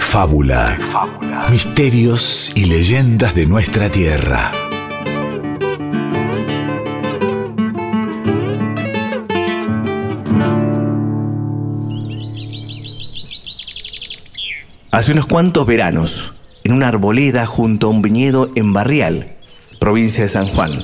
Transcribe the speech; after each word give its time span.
de 0.00 0.06
fábula, 0.06 1.46
misterios 1.50 2.50
y 2.56 2.64
leyendas 2.64 3.34
de 3.34 3.46
nuestra 3.46 3.90
tierra. 3.90 4.50
Hace 14.90 15.12
unos 15.12 15.26
cuantos 15.26 15.66
veranos, 15.66 16.32
en 16.64 16.72
una 16.72 16.88
arboleda 16.88 17.46
junto 17.46 17.86
a 17.86 17.90
un 17.90 18.02
viñedo 18.02 18.50
en 18.56 18.72
Barrial, 18.72 19.36
provincia 19.78 20.22
de 20.22 20.28
San 20.28 20.48
Juan, 20.48 20.82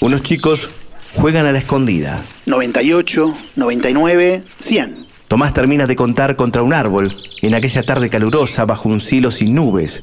unos 0.00 0.22
chicos 0.22 0.68
juegan 1.16 1.46
a 1.46 1.52
la 1.52 1.58
escondida. 1.58 2.20
98, 2.46 3.34
99, 3.56 4.42
100. 4.60 4.99
Tomás 5.30 5.54
termina 5.54 5.86
de 5.86 5.94
contar 5.94 6.34
contra 6.34 6.64
un 6.64 6.72
árbol 6.72 7.14
en 7.40 7.54
aquella 7.54 7.84
tarde 7.84 8.10
calurosa 8.10 8.64
bajo 8.64 8.88
un 8.88 9.00
cielo 9.00 9.30
sin 9.30 9.54
nubes 9.54 10.02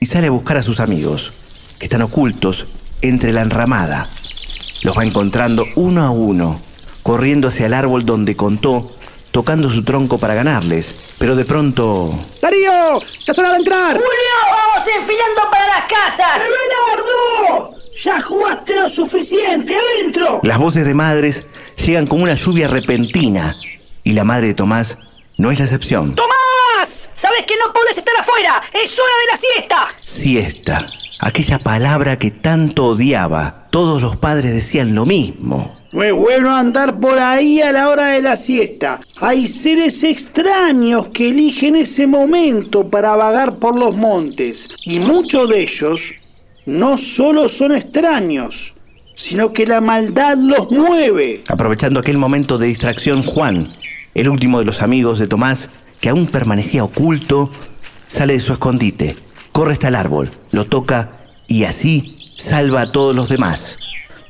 y 0.00 0.06
sale 0.06 0.28
a 0.28 0.30
buscar 0.30 0.56
a 0.56 0.62
sus 0.62 0.80
amigos, 0.80 1.30
que 1.78 1.84
están 1.84 2.00
ocultos 2.00 2.66
entre 3.02 3.34
la 3.34 3.42
enramada. 3.42 4.08
Los 4.82 4.96
va 4.96 5.04
encontrando 5.04 5.66
uno 5.76 6.02
a 6.02 6.10
uno, 6.10 6.58
corriendo 7.02 7.48
hacia 7.48 7.66
el 7.66 7.74
árbol 7.74 8.06
donde 8.06 8.34
contó 8.34 8.90
tocando 9.30 9.68
su 9.68 9.84
tronco 9.84 10.16
para 10.16 10.32
ganarles, 10.32 10.94
pero 11.18 11.36
de 11.36 11.44
pronto... 11.44 12.18
¡Darío! 12.40 13.02
¡Ya 13.26 13.34
de 13.34 13.56
entrar! 13.56 13.92
¡Julio! 13.92 14.36
¡Vamos 14.56 14.88
enfilando 14.88 15.50
para 15.50 15.66
las 15.66 15.84
casas! 15.84 16.40
¡Bernardo! 16.40 17.76
¡Ya 18.02 18.22
jugaste 18.22 18.76
lo 18.76 18.88
suficiente! 18.88 19.76
¡Adentro! 19.76 20.40
Las 20.42 20.56
voces 20.56 20.86
de 20.86 20.94
madres 20.94 21.44
llegan 21.76 22.06
como 22.06 22.22
una 22.22 22.36
lluvia 22.36 22.68
repentina, 22.68 23.54
y 24.04 24.12
la 24.12 24.24
madre 24.24 24.48
de 24.48 24.54
Tomás 24.54 24.98
no 25.38 25.50
es 25.50 25.58
la 25.58 25.64
excepción. 25.64 26.14
¡Tomás! 26.14 27.10
¿Sabes 27.14 27.44
que 27.46 27.54
no 27.56 27.72
puedes 27.72 27.96
estar 27.96 28.14
afuera? 28.18 28.62
¡Es 28.72 28.98
hora 28.98 29.12
de 29.20 29.32
la 29.32 29.38
siesta! 29.38 29.88
Siesta, 30.02 30.86
aquella 31.20 31.58
palabra 31.58 32.18
que 32.18 32.30
tanto 32.30 32.86
odiaba. 32.86 33.68
Todos 33.70 34.02
los 34.02 34.16
padres 34.16 34.52
decían 34.52 34.94
lo 34.94 35.06
mismo. 35.06 35.76
No 35.92 36.02
es 36.02 36.12
bueno 36.14 36.56
andar 36.56 36.98
por 37.00 37.18
ahí 37.18 37.60
a 37.60 37.70
la 37.70 37.88
hora 37.90 38.08
de 38.08 38.22
la 38.22 38.36
siesta. 38.36 38.98
Hay 39.20 39.46
seres 39.46 40.02
extraños 40.02 41.08
que 41.08 41.28
eligen 41.28 41.76
ese 41.76 42.06
momento 42.06 42.88
para 42.88 43.14
vagar 43.14 43.58
por 43.58 43.78
los 43.78 43.94
montes. 43.96 44.70
Y 44.84 44.98
muchos 45.00 45.48
de 45.50 45.60
ellos 45.60 46.14
no 46.64 46.96
solo 46.96 47.48
son 47.48 47.72
extraños, 47.72 48.74
sino 49.14 49.52
que 49.52 49.66
la 49.66 49.80
maldad 49.80 50.36
los 50.38 50.70
mueve. 50.70 51.44
Aprovechando 51.48 52.00
aquel 52.00 52.18
momento 52.18 52.56
de 52.56 52.68
distracción, 52.68 53.22
Juan, 53.22 53.66
el 54.14 54.28
último 54.28 54.58
de 54.58 54.64
los 54.64 54.82
amigos 54.82 55.18
de 55.18 55.26
Tomás, 55.26 55.70
que 56.00 56.08
aún 56.08 56.26
permanecía 56.26 56.84
oculto, 56.84 57.50
sale 58.06 58.34
de 58.34 58.40
su 58.40 58.52
escondite, 58.52 59.16
corre 59.52 59.72
hasta 59.72 59.88
el 59.88 59.94
árbol, 59.94 60.30
lo 60.50 60.64
toca 60.64 61.26
y 61.46 61.64
así 61.64 62.16
salva 62.36 62.82
a 62.82 62.92
todos 62.92 63.14
los 63.14 63.28
demás. 63.28 63.78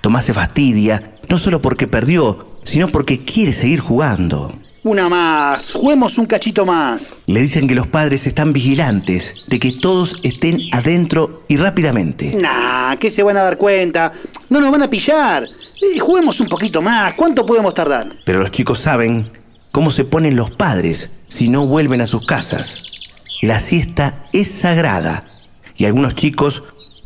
Tomás 0.01 0.25
se 0.25 0.35
fastidia, 0.35 1.13
no 1.29 1.39
solo 1.39 1.63
porque 1.63 1.87
perdió, 1.87 2.47
sino 2.65 2.89
porque 2.89 3.25
quiere 3.25 3.53
seguir 3.53 3.81
jugando. 3.81 4.53
Una 4.85 5.09
más, 5.09 5.73
juguemos 5.75 6.19
un 6.19 6.27
cachito 6.27 6.67
más. 6.67 7.15
Le 7.27 7.41
dicen 7.41 7.69
que 7.69 7.75
los 7.77 7.87
padres 7.87 8.27
están 8.27 8.53
vigilantes, 8.53 9.45
de 9.47 9.61
que 9.61 9.71
todos 9.71 10.19
estén 10.25 10.59
adentro 10.73 11.45
y 11.47 11.57
rápidamente. 11.57 12.35
Nah, 12.35 12.97
que 12.97 13.09
se 13.09 13.23
van 13.23 13.37
a 13.37 13.43
dar 13.43 13.57
cuenta. 13.57 14.13
No 14.49 14.61
nos 14.61 14.73
van 14.73 14.83
a 14.83 14.91
pillar. 14.91 15.45
Eh, 15.81 15.99
juguemos 16.01 16.41
un 16.41 16.49
poquito 16.49 16.83
más. 16.83 17.15
¿Cuánto 17.15 17.47
podemos 17.47 17.73
tardar? 17.75 18.13
Pero 18.25 18.41
los 18.41 18.51
chicos 18.51 18.81
saben 18.81 19.31
cómo 19.73 19.91
se 19.91 20.05
ponen 20.05 20.37
los 20.37 20.51
padres 20.51 21.11
si 21.27 21.49
no 21.49 21.67
vuelven 21.67 22.01
a 22.01 22.07
sus 22.07 22.25
casas. 22.25 22.83
La 23.41 23.59
siesta 23.59 24.27
es 24.33 24.49
sagrada 24.49 25.33
y 25.77 25.87
algunos 25.87 26.15
chicos, 26.15 26.63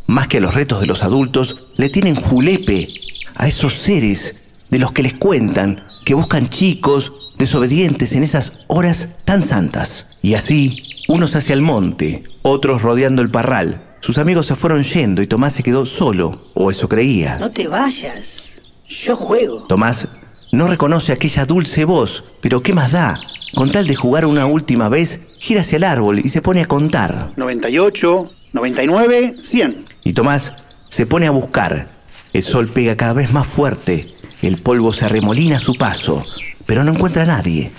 más 0.07 0.29
que 0.29 0.39
a 0.39 0.41
los 0.41 0.55
retos 0.55 0.81
de 0.81 0.87
los 0.87 1.03
adultos, 1.03 1.57
le 1.77 1.89
tienen 1.89 2.17
julepe 2.17 2.89
a 3.37 3.47
esos 3.47 3.75
seres 3.75 4.35
de 4.69 4.79
los 4.79 4.93
que 4.93 5.03
les 5.03 5.15
cuentan 5.15 5.83
que 6.05 6.15
buscan 6.15 6.49
chicos 6.49 7.13
desobedientes 7.39 8.13
en 8.13 8.23
esas 8.23 8.53
horas 8.67 9.09
tan 9.25 9.43
santas. 9.43 10.19
Y 10.21 10.35
así, 10.35 10.83
unos 11.09 11.35
hacia 11.37 11.55
el 11.55 11.63
monte, 11.63 12.25
otros 12.43 12.83
rodeando 12.83 13.23
el 13.23 13.31
parral. 13.31 13.97
Sus 14.01 14.19
amigos 14.19 14.47
se 14.47 14.57
fueron 14.57 14.83
yendo 14.83 15.23
y 15.23 15.27
Tomás 15.27 15.55
se 15.55 15.63
quedó 15.63 15.87
solo, 15.87 16.51
o 16.55 16.71
eso 16.71 16.89
creía. 16.89 17.39
No 17.39 17.51
te 17.51 17.67
vayas. 17.67 18.63
Yo 18.87 19.17
juego. 19.17 19.67
Tomás 19.67 20.09
no 20.53 20.67
reconoce 20.67 21.13
aquella 21.13 21.45
dulce 21.45 21.85
voz, 21.85 22.35
pero 22.41 22.63
¿qué 22.63 22.73
más 22.73 22.93
da? 22.93 23.21
Con 23.55 23.71
tal 23.71 23.87
de 23.87 23.95
jugar 23.95 24.27
una 24.27 24.47
última 24.47 24.89
vez, 24.89 25.21
gira 25.39 25.61
hacia 25.61 25.77
el 25.77 25.85
árbol 25.85 26.21
y 26.21 26.29
se 26.29 26.43
pone 26.43 26.63
a 26.63 26.67
contar. 26.67 27.33
98, 27.37 28.33
99, 28.53 29.35
100. 29.43 29.85
Y 30.05 30.13
Tomás 30.13 30.77
se 30.89 31.07
pone 31.07 31.27
a 31.27 31.31
buscar. 31.31 31.89
El 32.33 32.43
sol 32.43 32.69
pega 32.69 32.97
cada 32.97 33.13
vez 33.13 33.33
más 33.33 33.47
fuerte, 33.47 34.07
el 34.43 34.61
polvo 34.63 34.93
se 34.93 35.07
arremolina 35.07 35.57
a 35.57 35.61
su 35.61 35.75
paso, 35.75 36.25
pero 36.67 36.85
no 36.85 36.93
encuentra 36.93 37.23
a 37.23 37.27
nadie. 37.27 37.73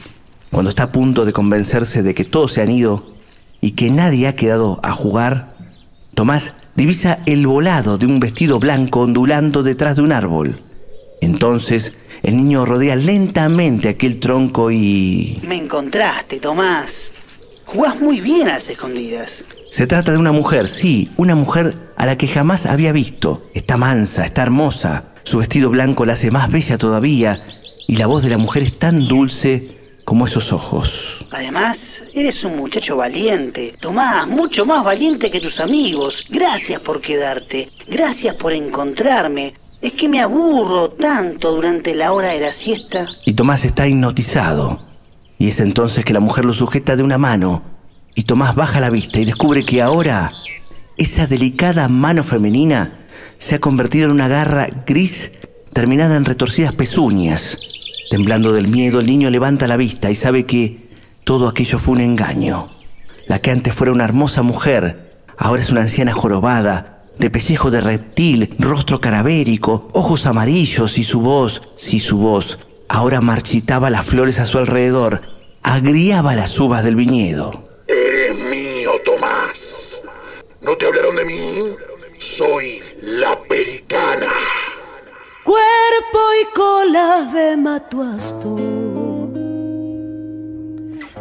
Cuando 0.52 0.70
está 0.70 0.84
a 0.84 0.92
punto 0.92 1.26
de 1.26 1.34
convencerse 1.34 2.02
de 2.04 2.16
que 2.16 2.24
todos 2.24 2.54
se 2.54 2.62
han 2.62 2.72
ido 2.72 3.16
y 3.62 3.72
que 3.72 3.92
nadie 3.92 4.28
ha 4.28 4.36
quedado 4.36 4.80
a 4.84 4.92
jugar, 4.92 5.50
Tomás 6.16 6.54
divisa 6.76 7.20
el 7.28 7.46
volado 7.46 7.98
de 7.98 8.08
un 8.08 8.20
vestido 8.20 8.60
blanco 8.60 9.02
ondulando 9.02 9.62
detrás 9.62 9.98
de 9.98 10.02
un 10.02 10.12
árbol. 10.12 10.64
Entonces 11.22 11.94
el 12.24 12.38
niño 12.38 12.66
rodea 12.66 12.96
lentamente 12.96 13.90
aquel 13.90 14.20
tronco 14.20 14.72
y... 14.72 15.40
Me 15.48 15.56
encontraste, 15.56 16.40
Tomás. 16.40 17.12
Jugás 17.66 18.00
muy 18.00 18.22
bien 18.22 18.48
a 18.48 18.54
las 18.54 18.70
escondidas. 18.70 19.44
Se 19.70 19.88
trata 19.88 20.12
de 20.14 20.18
una 20.18 20.32
mujer, 20.32 20.70
sí, 20.70 21.10
una 21.18 21.36
mujer 21.36 21.76
a 21.98 22.06
la 22.06 22.18
que 22.18 22.28
jamás 22.28 22.66
había 22.66 22.92
visto. 22.92 23.42
Está 23.54 23.76
mansa, 23.76 24.26
está 24.26 24.44
hermosa. 24.44 25.14
Su 25.24 25.40
vestido 25.40 25.70
blanco 25.70 26.06
la 26.06 26.14
hace 26.14 26.32
más 26.32 26.50
bella 26.50 26.78
todavía 26.78 27.44
y 27.88 27.98
la 27.98 28.08
voz 28.08 28.24
de 28.24 28.30
la 28.30 28.38
mujer 28.38 28.64
es 28.64 28.80
tan 28.80 29.06
dulce 29.08 29.78
como 30.06 30.26
esos 30.26 30.54
ojos. 30.54 31.26
Además, 31.32 32.04
eres 32.14 32.42
un 32.46 32.56
muchacho 32.56 32.96
valiente. 32.96 33.76
Tomás, 33.78 34.26
mucho 34.26 34.66
más 34.66 34.86
valiente 34.86 35.30
que 35.30 35.42
tus 35.42 35.60
amigos. 35.60 36.24
Gracias 36.30 36.80
por 36.80 37.02
quedarte. 37.02 37.70
Gracias 37.88 38.36
por 38.36 38.54
encontrarme. 38.54 39.54
Es 39.88 39.94
que 39.94 40.10
me 40.10 40.20
aburro 40.20 40.90
tanto 40.90 41.56
durante 41.56 41.96
la 41.96 42.12
hora 42.12 42.28
de 42.28 42.42
la 42.42 42.52
siesta. 42.52 43.06
Y 43.26 43.36
Tomás 43.36 43.64
está 43.64 43.88
hipnotizado. 43.88 44.82
Y 45.40 45.48
es 45.48 45.62
entonces 45.62 46.04
que 46.04 46.12
la 46.12 46.20
mujer 46.20 46.44
lo 46.44 46.54
sujeta 46.54 46.98
de 46.98 47.04
una 47.04 47.18
mano. 47.18 47.64
Y 48.14 48.24
Tomás 48.24 48.54
baja 48.54 48.82
la 48.82 48.90
vista 48.90 49.22
y 49.22 49.24
descubre 49.24 49.66
que 49.66 49.82
ahora 49.82 50.34
esa 50.98 51.26
delicada 51.26 51.88
mano 51.88 52.26
femenina 52.26 53.06
se 53.38 53.56
ha 53.56 53.60
convertido 53.60 54.08
en 54.08 54.12
una 54.12 54.28
garra 54.28 54.68
gris 54.86 55.32
terminada 55.72 56.18
en 56.18 56.26
retorcidas 56.26 56.76
pezuñas. 56.76 57.58
Temblando 58.10 58.52
del 58.52 58.68
miedo, 58.68 59.00
el 59.00 59.08
niño 59.08 59.30
levanta 59.30 59.68
la 59.68 59.78
vista 59.78 60.12
y 60.12 60.16
sabe 60.16 60.46
que 60.46 60.90
todo 61.24 61.48
aquello 61.48 61.78
fue 61.78 61.96
un 61.96 62.02
engaño. 62.02 62.68
La 63.26 63.40
que 63.40 63.52
antes 63.52 63.74
fuera 63.74 63.94
una 63.94 64.04
hermosa 64.04 64.42
mujer, 64.42 65.24
ahora 65.38 65.62
es 65.62 65.70
una 65.70 65.84
anciana 65.84 66.12
jorobada, 66.12 66.97
de 67.20 67.30
pellejo 67.30 67.72
de 67.72 67.82
reptil, 67.82 68.56
rostro 68.60 69.02
carabérico, 69.02 69.90
ojos 69.94 70.26
amarillos 70.26 70.98
y 70.98 71.04
su 71.04 71.20
voz, 71.20 71.62
sí 71.76 72.00
su 72.00 72.18
voz, 72.18 72.60
ahora 72.90 73.22
marchitaba 73.22 73.90
las 73.90 74.06
flores 74.06 74.40
a 74.40 74.46
su 74.46 74.58
alrededor, 74.58 75.22
agriaba 75.64 76.36
las 76.36 76.60
uvas 76.60 76.84
del 76.84 76.96
viñedo. 76.96 77.64
Eres 77.88 78.38
mío, 78.46 78.92
Tomás. 79.04 80.02
¿No 80.62 80.76
te 80.76 80.86
hablaron 80.86 81.16
de 81.16 81.26
mí? 81.26 81.76
Soy 82.18 82.80
la 83.02 83.38
pelicana. 83.48 84.32
Cuerpo 85.44 86.20
y 86.42 86.46
cola 86.54 87.30
de 87.34 87.56
matuasto, 87.58 88.58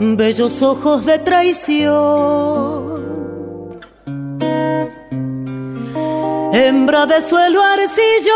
bellos 0.00 0.62
ojos 0.62 1.06
de 1.06 1.18
traición. 1.20 2.96
Hembra 6.58 7.04
de 7.04 7.22
suelo 7.22 7.60
arcilloso, 7.62 8.32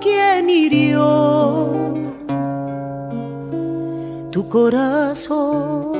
¿quién 0.00 0.50
hirió 0.50 1.94
tu 4.32 4.48
corazón? 4.48 5.92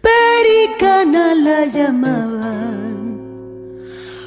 Pericana 0.00 1.34
la 1.34 1.64
llamaban, 1.66 3.18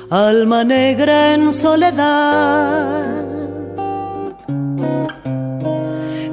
alma 0.10 0.66
negra 0.66 1.36
en 1.36 1.54
soledad, 1.54 3.16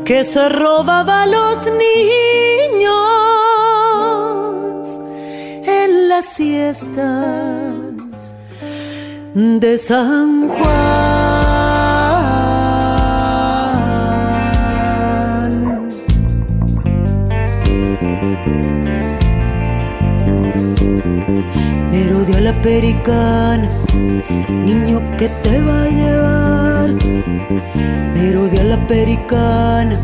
que 0.04 0.24
se 0.24 0.48
robaba 0.48 1.26
los 1.26 1.64
niños 1.66 2.53
las 6.16 6.26
siestas 6.36 6.94
de 9.34 9.78
San 9.78 10.48
Juan. 10.48 11.34
Merodeó 21.90 22.40
la 22.40 22.52
pericana, 22.62 23.68
niño 24.48 25.02
que 25.18 25.28
te 25.42 25.60
va 25.62 25.82
a 25.82 25.88
llevar 25.88 26.90
la 28.52 28.76
pericana, 28.86 29.98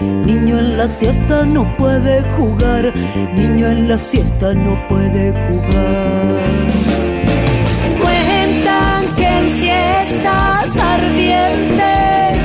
niño 0.00 0.58
en 0.58 0.76
la 0.76 0.86
siesta 0.86 1.46
no 1.46 1.64
puede 1.78 2.22
jugar, 2.36 2.92
niño 3.34 3.68
en 3.68 3.88
la 3.88 3.98
siesta 3.98 4.52
no 4.52 4.76
puede 4.88 5.32
jugar. 5.32 6.40
Cuentan 8.02 9.06
que 9.16 9.26
en 9.26 9.50
siestas 9.50 10.76
ardientes 10.76 12.36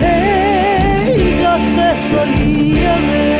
ella 0.00 1.56
se 1.74 1.88
solía 2.10 2.94
ver 3.12 3.33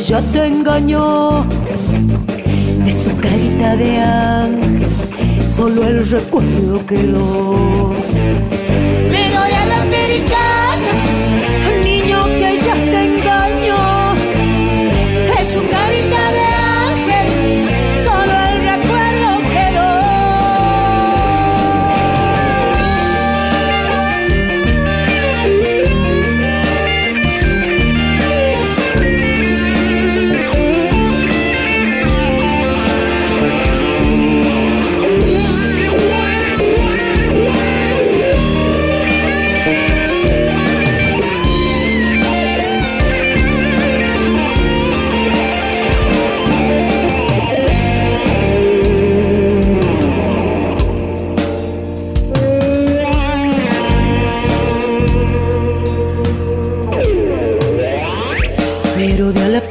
ya 0.00 0.20
te 0.32 0.46
engañó, 0.46 1.44
de 2.84 2.92
su 2.92 3.16
carita 3.18 3.76
de 3.76 3.98
ángel, 3.98 4.86
solo 5.54 5.84
el 5.84 6.08
recuerdo 6.08 6.86
quedó. 6.86 7.92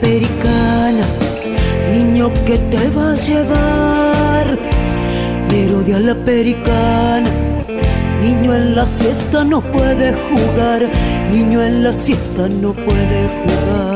Pero 0.02 0.20
de 0.22 0.36
a 0.36 0.40
la 0.40 0.66
pericana, 0.66 1.06
niño 1.92 2.32
que 2.46 2.58
te 2.58 2.90
va 2.90 3.12
a 3.12 3.16
llevar. 3.16 4.58
Pero 5.50 5.82
de 5.82 5.96
a 5.96 6.00
la 6.00 6.16
pericana, 6.16 7.30
niño 8.22 8.56
en 8.56 8.76
la 8.76 8.88
siesta 8.88 9.44
no 9.44 9.62
puede 9.62 10.14
jugar. 10.14 10.88
Niño 11.32 11.62
en 11.62 11.84
la 11.84 11.94
siesta 11.94 12.48
no 12.50 12.74
puede 12.74 13.30
jugar. 13.44 13.89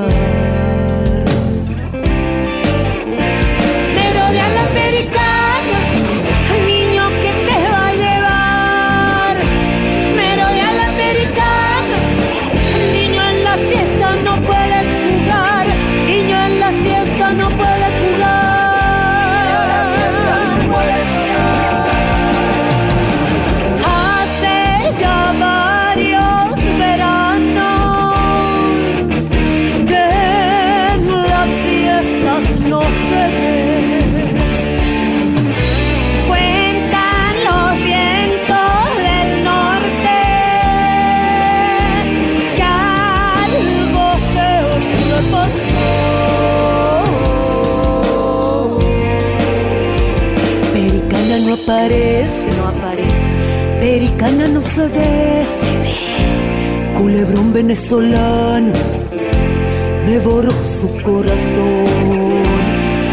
Su 60.84 60.90
corazón. 61.02 62.44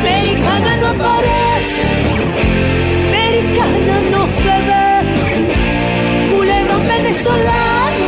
Pericana 0.03 0.73
no 0.81 0.87
aparece, 0.89 1.87
Pericana 3.13 3.97
no 4.11 4.23
se 4.27 4.55
ve. 4.69 4.87
Culebrón 6.31 6.83
venezolano 6.89 8.07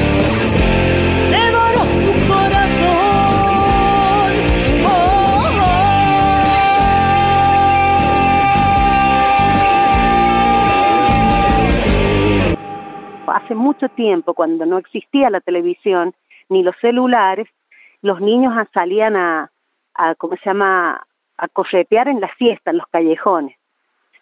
devoró 1.30 1.82
su 2.02 2.12
corazón. 2.32 2.72
Oh, 13.24 13.30
hace 13.30 13.54
mucho 13.54 13.88
tiempo, 13.90 14.34
cuando 14.34 14.66
no 14.66 14.78
existía 14.78 15.30
la 15.30 15.40
televisión 15.40 16.14
ni 16.48 16.64
los 16.64 16.74
celulares, 16.80 17.46
los 18.00 18.20
niños 18.20 18.52
salían 18.74 19.14
a, 19.14 19.51
a 19.94 20.14
¿cómo 20.14 20.36
se 20.36 20.44
llama?, 20.46 21.06
a 21.38 21.48
corretear 21.48 22.08
en 22.08 22.20
la 22.20 22.32
siesta, 22.36 22.70
en 22.70 22.78
los 22.78 22.86
callejones. 22.88 23.56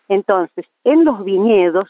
Entonces, 0.09 0.67
en 0.85 1.05
los 1.05 1.25
viñedos 1.25 1.89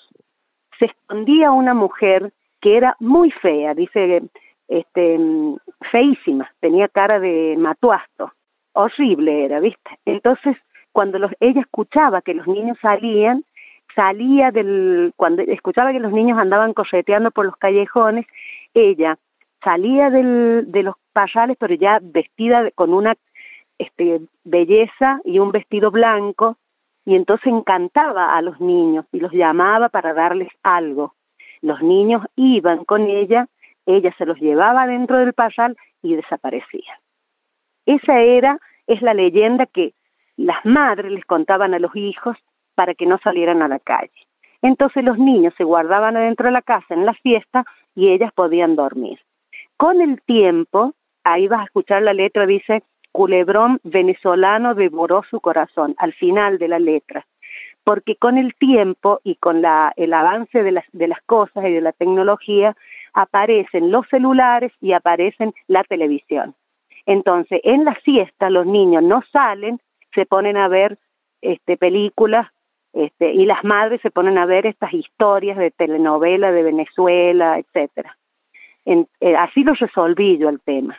se 0.78 0.87
escondía 0.87 1.50
una 1.52 1.75
mujer 1.75 2.32
que 2.60 2.76
era 2.76 2.96
muy 3.00 3.30
fea, 3.30 3.75
dice, 3.75 4.22
este, 4.68 5.18
feísima, 5.90 6.50
tenía 6.60 6.88
cara 6.88 7.18
de 7.18 7.56
matuasto, 7.58 8.32
horrible 8.72 9.44
era, 9.44 9.60
¿viste? 9.60 9.99
Entonces, 10.04 10.56
cuando 10.92 11.18
los, 11.18 11.32
ella 11.40 11.60
escuchaba 11.60 12.22
que 12.22 12.34
los 12.34 12.46
niños 12.46 12.78
salían, 12.80 13.44
salía 13.94 14.50
del, 14.50 15.12
cuando 15.16 15.42
escuchaba 15.42 15.92
que 15.92 16.00
los 16.00 16.12
niños 16.12 16.38
andaban 16.38 16.75
correteando 16.75 17.30
por 17.30 17.46
los 17.46 17.56
callejones, 17.56 18.26
ella 18.75 19.18
salía 19.62 20.10
del, 20.10 20.70
de 20.70 20.82
los 20.82 20.94
parrales, 21.12 21.56
pero 21.58 21.75
ya 21.75 21.99
vestida 22.02 22.70
con 22.72 22.94
una 22.94 23.14
este, 23.80 24.20
belleza 24.44 25.20
y 25.25 25.38
un 25.38 25.52
vestido 25.52 25.90
blanco, 25.90 26.56
y 27.06 27.16
entonces 27.16 27.46
encantaba 27.46 28.37
a 28.37 28.42
los 28.42 28.60
niños 28.60 29.06
y 29.10 29.20
los 29.20 29.32
llamaba 29.32 29.88
para 29.88 30.12
darles 30.12 30.49
algo. 30.62 31.14
Los 31.62 31.80
niños 31.82 32.22
iban 32.37 32.84
con 32.84 33.08
ella, 33.08 33.49
ella 33.87 34.14
se 34.18 34.26
los 34.26 34.38
llevaba 34.38 34.87
dentro 34.87 35.16
del 35.18 35.32
parral 35.32 35.76
y 36.02 36.14
desaparecían. 36.14 36.99
Esa 37.87 38.20
era, 38.20 38.58
es 38.87 39.00
la 39.00 39.14
leyenda 39.14 39.64
que 39.64 39.94
las 40.37 40.64
madres 40.64 41.10
les 41.10 41.25
contaban 41.25 41.72
a 41.72 41.78
los 41.78 41.96
hijos 41.96 42.37
para 42.75 42.94
que 42.94 43.06
no 43.06 43.18
salieran 43.25 43.62
a 43.62 43.68
la 43.68 43.78
calle. 43.78 44.12
Entonces 44.60 45.02
los 45.02 45.18
niños 45.18 45.54
se 45.56 45.64
guardaban 45.64 46.18
adentro 46.18 46.46
de 46.46 46.52
la 46.52 46.62
casa 46.62 46.92
en 46.92 47.06
la 47.06 47.14
fiesta 47.14 47.64
y 47.94 48.10
ellas 48.10 48.32
podían 48.34 48.76
dormir. 48.76 49.18
Con 49.78 50.02
el 50.02 50.20
tiempo, 50.22 50.92
ahí 51.25 51.49
vas 51.49 51.60
a 51.62 51.64
escuchar 51.64 52.02
la 52.02 52.12
letra, 52.12 52.44
dice, 52.44 52.82
culebrón 53.12 53.81
venezolano 53.83 54.75
devoró 54.75 55.23
su 55.31 55.40
corazón, 55.40 55.95
al 55.99 56.12
final 56.12 56.59
de 56.59 56.69
la 56.69 56.79
letra. 56.79 57.26
Porque 57.85 58.17
con 58.17 58.37
el 58.38 58.55
tiempo 58.55 59.21
y 59.25 59.37
con 59.37 59.62
la, 59.62 59.93
el 59.97 60.12
avance 60.12 60.62
de 60.62 60.73
las, 60.73 60.85
de 60.93 61.09
las 61.09 61.23
cosas 61.23 61.64
y 61.64 61.73
de 61.73 61.81
la 61.81 61.93
tecnología, 61.93 62.76
aparecen 63.14 63.90
los 63.90 64.07
celulares 64.09 64.73
y 64.81 64.93
aparecen 64.93 65.52
la 65.67 65.83
televisión. 65.85 66.55
Entonces, 67.07 67.61
en 67.64 67.85
la 67.85 67.95
siesta 68.05 68.50
los 68.50 68.67
niños 68.67 69.02
no 69.02 69.23
salen, 69.33 69.81
se 70.14 70.26
ponen 70.26 70.57
a 70.57 70.69
ver 70.69 70.99
este, 71.40 71.76
películas 71.76 72.47
Este, 72.93 73.33
y 73.33 73.47
las 73.47 73.62
madres 73.62 74.00
se 74.02 74.11
ponen 74.11 74.37
a 74.37 74.47
ver 74.47 74.67
estas 74.67 74.93
historias 74.93 75.57
de 75.57 75.71
telenovela 75.71 76.50
de 76.50 76.64
Venezuela, 76.64 77.57
etcétera. 77.59 78.17
En, 78.85 79.07
eh, 79.21 79.37
así 79.37 79.62
lo 79.62 79.75
resolví 79.75 80.38
yo 80.38 80.49
el 80.49 80.59
tema. 80.61 80.97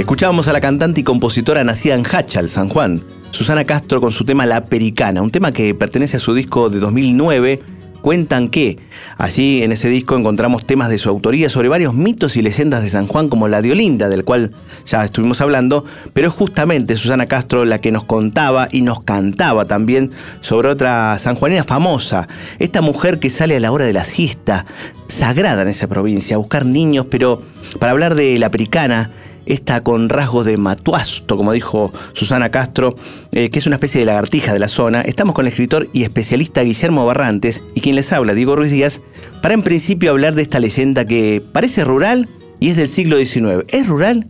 Escuchábamos 0.00 0.48
a 0.48 0.54
la 0.54 0.62
cantante 0.62 1.02
y 1.02 1.04
compositora 1.04 1.62
nacida 1.62 1.94
en 1.94 2.06
Hachal, 2.10 2.48
San 2.48 2.70
Juan, 2.70 3.04
Susana 3.32 3.66
Castro 3.66 4.00
con 4.00 4.12
su 4.12 4.24
tema 4.24 4.46
La 4.46 4.64
Pericana, 4.64 5.20
un 5.20 5.30
tema 5.30 5.52
que 5.52 5.74
pertenece 5.74 6.16
a 6.16 6.20
su 6.20 6.32
disco 6.32 6.70
de 6.70 6.80
2009 6.80 7.60
cuentan 8.00 8.48
que 8.48 8.78
allí 9.18 9.62
en 9.62 9.72
ese 9.72 9.90
disco 9.90 10.16
encontramos 10.16 10.64
temas 10.64 10.88
de 10.88 10.96
su 10.96 11.10
autoría 11.10 11.50
sobre 11.50 11.68
varios 11.68 11.92
mitos 11.92 12.34
y 12.36 12.40
leyendas 12.40 12.82
de 12.82 12.88
San 12.88 13.06
Juan 13.08 13.28
como 13.28 13.46
la 13.46 13.60
de 13.60 13.72
Olinda, 13.72 14.08
del 14.08 14.24
cual 14.24 14.52
ya 14.86 15.04
estuvimos 15.04 15.42
hablando, 15.42 15.84
pero 16.14 16.28
es 16.28 16.34
justamente 16.34 16.96
Susana 16.96 17.26
Castro 17.26 17.66
la 17.66 17.82
que 17.82 17.92
nos 17.92 18.04
contaba 18.04 18.68
y 18.72 18.80
nos 18.80 19.02
cantaba 19.02 19.66
también 19.66 20.12
sobre 20.40 20.70
otra 20.70 21.18
sanjuanera 21.18 21.64
famosa, 21.64 22.26
esta 22.58 22.80
mujer 22.80 23.18
que 23.18 23.28
sale 23.28 23.54
a 23.54 23.60
la 23.60 23.70
hora 23.70 23.84
de 23.84 23.92
la 23.92 24.04
siesta, 24.04 24.64
sagrada 25.08 25.60
en 25.60 25.68
esa 25.68 25.88
provincia, 25.88 26.36
a 26.36 26.38
buscar 26.38 26.64
niños, 26.64 27.04
pero 27.10 27.42
para 27.78 27.92
hablar 27.92 28.14
de 28.14 28.38
la 28.38 28.50
pericana, 28.50 29.10
esta 29.50 29.82
con 29.82 30.08
rasgos 30.08 30.46
de 30.46 30.56
matuasto, 30.56 31.36
como 31.36 31.52
dijo 31.52 31.92
Susana 32.12 32.50
Castro, 32.50 32.94
eh, 33.32 33.50
que 33.50 33.58
es 33.58 33.66
una 33.66 33.76
especie 33.76 33.98
de 33.98 34.06
lagartija 34.06 34.52
de 34.52 34.58
la 34.58 34.68
zona. 34.68 35.02
Estamos 35.02 35.34
con 35.34 35.44
el 35.44 35.52
escritor 35.52 35.88
y 35.92 36.04
especialista 36.04 36.62
Guillermo 36.62 37.04
Barrantes 37.04 37.62
y 37.74 37.80
quien 37.80 37.96
les 37.96 38.12
habla, 38.12 38.34
Diego 38.34 38.56
Ruiz 38.56 38.70
Díaz, 38.70 39.00
para 39.42 39.54
en 39.54 39.62
principio 39.62 40.10
hablar 40.10 40.34
de 40.34 40.42
esta 40.42 40.60
leyenda 40.60 41.04
que 41.04 41.42
parece 41.52 41.84
rural 41.84 42.28
y 42.60 42.70
es 42.70 42.76
del 42.76 42.88
siglo 42.88 43.16
XIX. 43.16 43.64
¿Es 43.68 43.86
rural? 43.88 44.28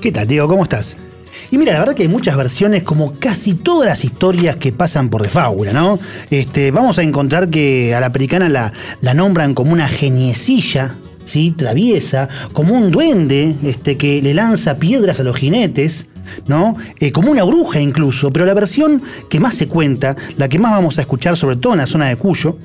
¿Qué 0.00 0.10
tal, 0.12 0.26
Diego? 0.26 0.48
¿Cómo 0.48 0.62
estás? 0.62 0.96
Y 1.50 1.58
mira, 1.58 1.74
la 1.74 1.80
verdad 1.80 1.94
que 1.94 2.02
hay 2.02 2.08
muchas 2.08 2.36
versiones, 2.36 2.82
como 2.82 3.12
casi 3.18 3.54
todas 3.54 3.86
las 3.86 4.04
historias 4.04 4.56
que 4.56 4.72
pasan 4.72 5.10
por 5.10 5.22
de 5.22 5.28
fábula, 5.28 5.72
¿no? 5.72 5.98
Este, 6.30 6.70
vamos 6.70 6.98
a 6.98 7.02
encontrar 7.02 7.50
que 7.50 7.94
a 7.94 8.00
la 8.00 8.06
americana 8.06 8.48
la, 8.48 8.72
la 9.00 9.14
nombran 9.14 9.54
como 9.54 9.72
una 9.72 9.88
geniecilla, 9.88 10.96
¿sí? 11.26 11.54
traviesa, 11.56 12.28
como 12.54 12.74
un 12.74 12.90
duende 12.90 13.54
este, 13.62 13.98
que 13.98 14.22
le 14.22 14.32
lanza 14.32 14.78
piedras 14.78 15.20
a 15.20 15.24
los 15.24 15.36
jinetes. 15.36 16.06
¿No? 16.46 16.76
Eh, 17.00 17.12
como 17.12 17.30
una 17.30 17.44
bruja 17.44 17.80
incluso, 17.80 18.32
pero 18.32 18.44
la 18.44 18.54
versión 18.54 19.02
que 19.28 19.40
más 19.40 19.54
se 19.54 19.68
cuenta, 19.68 20.16
la 20.36 20.48
que 20.48 20.58
más 20.58 20.72
vamos 20.72 20.98
a 20.98 21.02
escuchar, 21.02 21.36
sobre 21.36 21.56
todo 21.56 21.72
en 21.72 21.80
la 21.80 21.86
zona 21.86 22.08
de 22.08 22.16
Cuyo, 22.16 22.58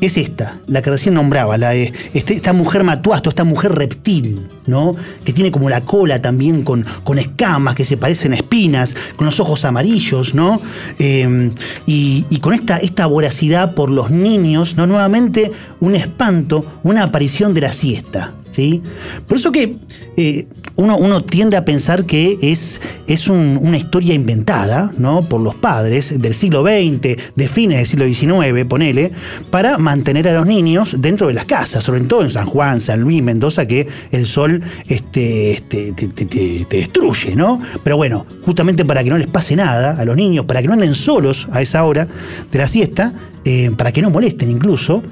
es 0.00 0.16
esta, 0.16 0.60
la 0.66 0.82
que 0.82 0.90
recién 0.90 1.14
nombraba, 1.14 1.56
la 1.56 1.70
de 1.70 1.92
este, 2.12 2.34
esta 2.34 2.52
mujer 2.52 2.84
matuasto, 2.84 3.30
esta 3.30 3.44
mujer 3.44 3.72
reptil, 3.72 4.46
¿no? 4.66 4.96
Que 5.24 5.32
tiene 5.32 5.50
como 5.50 5.70
la 5.70 5.82
cola 5.82 6.20
también 6.20 6.62
con, 6.62 6.84
con 7.04 7.18
escamas 7.18 7.74
que 7.74 7.84
se 7.84 7.96
parecen 7.96 8.32
a 8.32 8.36
espinas, 8.36 8.94
con 9.16 9.26
los 9.26 9.40
ojos 9.40 9.64
amarillos, 9.64 10.34
¿no? 10.34 10.60
Eh, 10.98 11.50
y, 11.86 12.38
con 12.40 12.52
esta, 12.52 12.76
esta 12.78 13.06
voracidad 13.06 13.74
por 13.74 13.90
los 13.90 14.10
niños, 14.10 14.76
¿no? 14.76 14.86
Nuevamente 14.86 15.52
un 15.80 15.94
espanto, 15.96 16.80
una 16.82 17.04
aparición 17.04 17.54
de 17.54 17.60
la 17.62 17.72
siesta, 17.72 18.34
¿sí? 18.50 18.82
Por 19.26 19.38
eso 19.38 19.50
que 19.52 19.76
eh, 20.16 20.46
uno, 20.76 21.24
tiende 21.24 21.56
a 21.56 21.64
pensar 21.64 22.04
que 22.04 22.36
es, 22.40 22.80
es 23.06 23.28
una 23.28 23.76
historia 23.76 24.14
inventada 24.14 24.92
¿no? 24.98 25.22
por 25.22 25.40
los 25.40 25.54
padres 25.54 26.20
del 26.20 26.34
siglo 26.34 26.62
XX, 26.62 27.16
de 27.34 27.48
fines 27.48 27.78
del 27.78 27.86
siglo 27.86 28.06
XIX, 28.06 28.64
ponele, 28.68 29.12
para 29.50 29.78
mantener 29.78 30.28
a 30.28 30.34
los 30.34 30.46
niños 30.46 30.96
dentro 30.98 31.28
de 31.28 31.34
las 31.34 31.44
casas, 31.44 31.84
sobre 31.84 32.00
todo 32.00 32.22
en 32.22 32.30
San 32.30 32.46
Juan, 32.46 32.80
San 32.80 33.00
Luis, 33.00 33.22
Mendoza, 33.22 33.66
que 33.66 33.86
el 34.10 34.26
sol 34.26 34.62
este, 34.88 35.52
este 35.52 35.92
te, 35.92 36.66
destruye, 36.68 37.36
¿no? 37.36 37.60
Pero 37.82 37.96
bueno, 37.96 38.26
justamente 38.42 38.84
para 38.84 39.04
que 39.04 39.10
no 39.10 39.18
les 39.18 39.28
pase 39.28 39.54
nada 39.54 39.96
a 39.98 40.04
los 40.04 40.16
niños, 40.16 40.44
para 40.44 40.60
que 40.60 40.66
no 40.66 40.74
anden 40.74 40.94
solos 40.94 41.48
a 41.52 41.62
esa 41.62 41.84
hora 41.84 42.08
de 42.50 42.58
la 42.58 42.66
siesta, 42.66 43.12
eh, 43.44 43.70
para 43.76 43.92
que 43.92 44.02
no 44.02 44.10
molesten 44.10 44.50
incluso, 44.50 45.02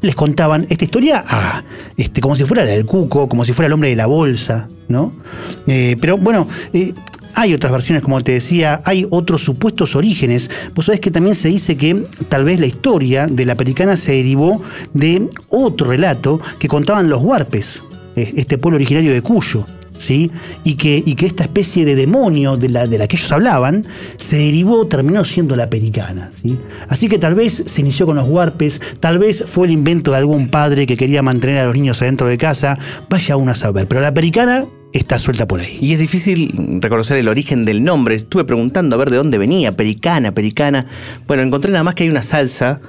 les 0.00 0.14
contaban 0.14 0.66
esta 0.68 0.84
historia 0.84 1.24
ah, 1.26 1.62
este, 1.96 2.20
como 2.20 2.36
si 2.36 2.44
fuera 2.44 2.64
la 2.64 2.72
del 2.72 2.86
cuco, 2.86 3.28
como 3.28 3.44
si 3.44 3.52
fuera 3.52 3.66
el 3.66 3.72
hombre 3.72 3.90
de 3.90 3.96
la 3.96 4.06
bolsa, 4.06 4.68
¿no? 4.88 5.12
Eh, 5.66 5.96
pero 6.00 6.18
bueno, 6.18 6.48
eh, 6.72 6.92
hay 7.34 7.52
otras 7.52 7.70
versiones, 7.70 8.02
como 8.02 8.22
te 8.22 8.32
decía, 8.32 8.80
hay 8.84 9.06
otros 9.10 9.44
supuestos 9.44 9.94
orígenes. 9.94 10.50
Vos 10.74 10.86
sabés 10.86 11.00
que 11.00 11.10
también 11.10 11.34
se 11.34 11.48
dice 11.48 11.76
que 11.76 12.06
tal 12.28 12.44
vez 12.44 12.58
la 12.58 12.66
historia 12.66 13.26
de 13.26 13.44
la 13.44 13.54
pericana 13.56 13.96
se 13.96 14.12
derivó 14.12 14.62
de 14.94 15.28
otro 15.50 15.88
relato 15.88 16.40
que 16.58 16.66
contaban 16.66 17.10
los 17.10 17.22
huarpes, 17.22 17.82
eh, 18.16 18.32
este 18.36 18.56
pueblo 18.56 18.76
originario 18.76 19.12
de 19.12 19.20
Cuyo. 19.20 19.66
¿Sí? 19.98 20.30
Y, 20.64 20.74
que, 20.74 21.02
y 21.04 21.14
que 21.14 21.26
esta 21.26 21.44
especie 21.44 21.84
de 21.84 21.94
demonio 21.94 22.56
de 22.56 22.68
la, 22.68 22.86
de 22.86 22.98
la 22.98 23.06
que 23.06 23.16
ellos 23.16 23.32
hablaban 23.32 23.86
se 24.16 24.36
derivó, 24.36 24.86
terminó 24.86 25.24
siendo 25.24 25.56
la 25.56 25.70
pericana. 25.70 26.30
¿sí? 26.42 26.58
Así 26.88 27.08
que 27.08 27.18
tal 27.18 27.34
vez 27.34 27.64
se 27.66 27.80
inició 27.80 28.06
con 28.06 28.16
los 28.16 28.28
huarpes, 28.28 28.80
tal 29.00 29.18
vez 29.18 29.44
fue 29.46 29.66
el 29.66 29.72
invento 29.72 30.10
de 30.10 30.18
algún 30.18 30.48
padre 30.48 30.86
que 30.86 30.96
quería 30.96 31.22
mantener 31.22 31.58
a 31.58 31.66
los 31.66 31.74
niños 31.74 32.00
adentro 32.02 32.26
de 32.26 32.38
casa, 32.38 32.78
vaya 33.08 33.36
uno 33.36 33.52
a 33.52 33.54
saber. 33.54 33.88
Pero 33.88 34.00
la 34.00 34.12
pericana 34.12 34.66
está 34.92 35.18
suelta 35.18 35.46
por 35.46 35.60
ahí. 35.60 35.78
Y 35.80 35.92
es 35.92 35.98
difícil 35.98 36.52
reconocer 36.80 37.16
el 37.16 37.28
origen 37.28 37.64
del 37.64 37.84
nombre. 37.84 38.16
Estuve 38.16 38.44
preguntando 38.44 38.96
a 38.96 38.98
ver 38.98 39.10
de 39.10 39.16
dónde 39.16 39.38
venía, 39.38 39.72
pericana, 39.72 40.32
pericana. 40.32 40.86
Bueno, 41.26 41.42
encontré 41.42 41.70
nada 41.70 41.84
más 41.84 41.94
que 41.94 42.04
hay 42.04 42.10
una 42.10 42.22
salsa 42.22 42.80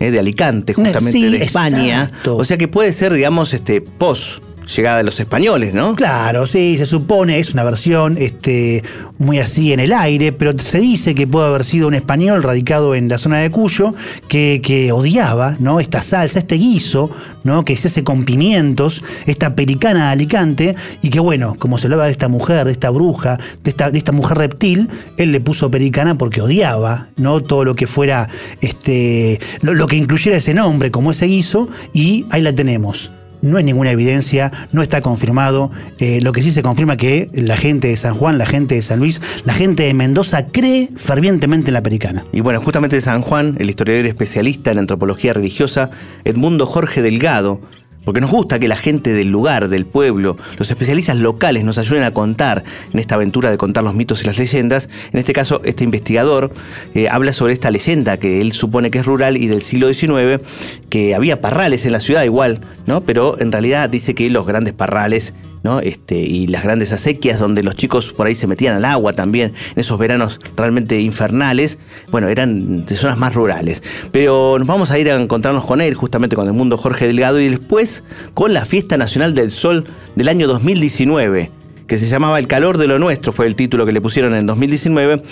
eh, 0.00 0.10
de 0.10 0.18
Alicante, 0.18 0.74
justamente 0.74 1.30
de 1.30 1.44
España. 1.44 2.10
O 2.26 2.44
sea 2.44 2.56
que 2.56 2.68
puede 2.68 2.92
ser, 2.92 3.12
digamos, 3.12 3.54
este 3.54 3.80
pos 3.80 4.42
llegada 4.66 4.98
de 4.98 5.04
los 5.04 5.18
españoles, 5.20 5.74
¿no? 5.74 5.94
Claro, 5.94 6.46
sí, 6.46 6.76
se 6.78 6.86
supone, 6.86 7.38
es 7.38 7.52
una 7.52 7.64
versión 7.64 8.16
este, 8.18 8.82
muy 9.18 9.38
así 9.38 9.72
en 9.72 9.80
el 9.80 9.92
aire, 9.92 10.32
pero 10.32 10.58
se 10.58 10.80
dice 10.80 11.14
que 11.14 11.26
puede 11.26 11.48
haber 11.48 11.64
sido 11.64 11.88
un 11.88 11.94
español 11.94 12.42
radicado 12.42 12.94
en 12.94 13.08
la 13.08 13.18
zona 13.18 13.38
de 13.38 13.50
Cuyo 13.50 13.94
que, 14.28 14.60
que 14.62 14.92
odiaba 14.92 15.56
¿no? 15.60 15.80
esta 15.80 16.00
salsa, 16.00 16.38
este 16.38 16.56
guiso, 16.56 17.10
¿no? 17.44 17.64
que 17.64 17.76
se 17.76 17.88
hace 17.88 18.04
con 18.04 18.24
pimientos, 18.24 19.02
esta 19.26 19.54
pericana 19.54 20.06
de 20.06 20.12
Alicante, 20.12 20.76
y 21.02 21.10
que 21.10 21.20
bueno, 21.20 21.56
como 21.58 21.78
se 21.78 21.86
hablaba 21.86 22.06
de 22.06 22.12
esta 22.12 22.28
mujer, 22.28 22.64
de 22.64 22.72
esta 22.72 22.90
bruja, 22.90 23.38
de 23.62 23.70
esta, 23.70 23.90
de 23.90 23.98
esta 23.98 24.12
mujer 24.12 24.38
reptil, 24.38 24.88
él 25.16 25.32
le 25.32 25.40
puso 25.40 25.70
pericana 25.70 26.16
porque 26.16 26.40
odiaba 26.40 27.08
¿no? 27.16 27.42
todo 27.42 27.64
lo 27.64 27.74
que 27.74 27.86
fuera, 27.86 28.28
este, 28.60 29.40
lo 29.60 29.86
que 29.86 29.96
incluyera 29.96 30.36
ese 30.36 30.54
nombre, 30.54 30.90
como 30.90 31.10
ese 31.10 31.26
guiso, 31.26 31.68
y 31.92 32.26
ahí 32.30 32.42
la 32.42 32.54
tenemos 32.54 33.10
no 33.44 33.58
hay 33.58 33.64
ninguna 33.64 33.90
evidencia, 33.90 34.50
no 34.72 34.82
está 34.82 35.00
confirmado. 35.00 35.70
Eh, 35.98 36.20
lo 36.22 36.32
que 36.32 36.42
sí 36.42 36.50
se 36.50 36.62
confirma 36.62 36.96
que 36.96 37.30
la 37.32 37.56
gente 37.56 37.88
de 37.88 37.96
San 37.96 38.14
Juan, 38.14 38.38
la 38.38 38.46
gente 38.46 38.74
de 38.74 38.82
San 38.82 38.98
Luis, 38.98 39.20
la 39.44 39.54
gente 39.54 39.84
de 39.84 39.94
Mendoza 39.94 40.46
cree 40.46 40.88
fervientemente 40.96 41.68
en 41.68 41.74
la 41.74 41.82
pericana. 41.82 42.24
Y 42.32 42.40
bueno, 42.40 42.60
justamente 42.60 42.96
de 42.96 43.02
San 43.02 43.22
Juan, 43.22 43.56
el 43.58 43.68
historiador 43.68 44.06
especialista 44.06 44.72
en 44.72 44.78
antropología 44.78 45.32
religiosa, 45.32 45.90
Edmundo 46.24 46.66
Jorge 46.66 47.02
Delgado, 47.02 47.60
porque 48.04 48.20
nos 48.20 48.30
gusta 48.30 48.58
que 48.58 48.68
la 48.68 48.76
gente 48.76 49.12
del 49.12 49.28
lugar, 49.28 49.68
del 49.68 49.86
pueblo, 49.86 50.36
los 50.58 50.70
especialistas 50.70 51.16
locales 51.16 51.64
nos 51.64 51.78
ayuden 51.78 52.02
a 52.02 52.12
contar 52.12 52.64
en 52.92 52.98
esta 52.98 53.14
aventura 53.14 53.50
de 53.50 53.58
contar 53.58 53.84
los 53.84 53.94
mitos 53.94 54.22
y 54.22 54.26
las 54.26 54.38
leyendas. 54.38 54.88
En 55.12 55.18
este 55.18 55.32
caso, 55.32 55.60
este 55.64 55.84
investigador 55.84 56.52
eh, 56.94 57.08
habla 57.08 57.32
sobre 57.32 57.52
esta 57.52 57.70
leyenda 57.70 58.16
que 58.18 58.40
él 58.40 58.52
supone 58.52 58.90
que 58.90 58.98
es 58.98 59.06
rural 59.06 59.36
y 59.36 59.46
del 59.46 59.62
siglo 59.62 59.92
XIX, 59.92 60.42
que 60.88 61.14
había 61.14 61.40
parrales 61.40 61.86
en 61.86 61.92
la 61.92 62.00
ciudad 62.00 62.22
igual, 62.24 62.60
¿no? 62.86 63.02
Pero 63.02 63.40
en 63.40 63.52
realidad 63.52 63.88
dice 63.88 64.14
que 64.14 64.28
los 64.30 64.46
grandes 64.46 64.74
parrales 64.74 65.34
este, 65.82 66.16
y 66.16 66.46
las 66.46 66.62
grandes 66.62 66.92
acequias 66.92 67.38
donde 67.38 67.62
los 67.62 67.74
chicos 67.74 68.12
por 68.12 68.26
ahí 68.26 68.34
se 68.34 68.46
metían 68.46 68.76
al 68.76 68.84
agua 68.84 69.12
también, 69.12 69.54
en 69.74 69.80
esos 69.80 69.98
veranos 69.98 70.38
realmente 70.56 71.00
infernales, 71.00 71.78
bueno, 72.10 72.28
eran 72.28 72.84
de 72.84 72.96
zonas 72.96 73.18
más 73.18 73.34
rurales. 73.34 73.82
Pero 74.12 74.56
nos 74.58 74.68
vamos 74.68 74.90
a 74.90 74.98
ir 74.98 75.10
a 75.10 75.20
encontrarnos 75.20 75.64
con 75.64 75.80
él, 75.80 75.94
justamente 75.94 76.36
con 76.36 76.46
el 76.46 76.52
mundo 76.52 76.76
Jorge 76.76 77.06
Delgado, 77.06 77.40
y 77.40 77.48
después 77.48 78.04
con 78.34 78.52
la 78.52 78.64
Fiesta 78.64 78.96
Nacional 78.96 79.34
del 79.34 79.50
Sol 79.50 79.84
del 80.16 80.28
año 80.28 80.46
2019 80.46 81.63
que 81.86 81.98
se 81.98 82.06
llamaba 82.06 82.38
El 82.38 82.46
calor 82.46 82.78
de 82.78 82.86
lo 82.86 82.98
nuestro, 82.98 83.32
fue 83.32 83.46
el 83.46 83.56
título 83.56 83.86
que 83.86 83.92
le 83.92 84.00
pusieron 84.00 84.34
en 84.34 84.46
2019, 84.46 85.22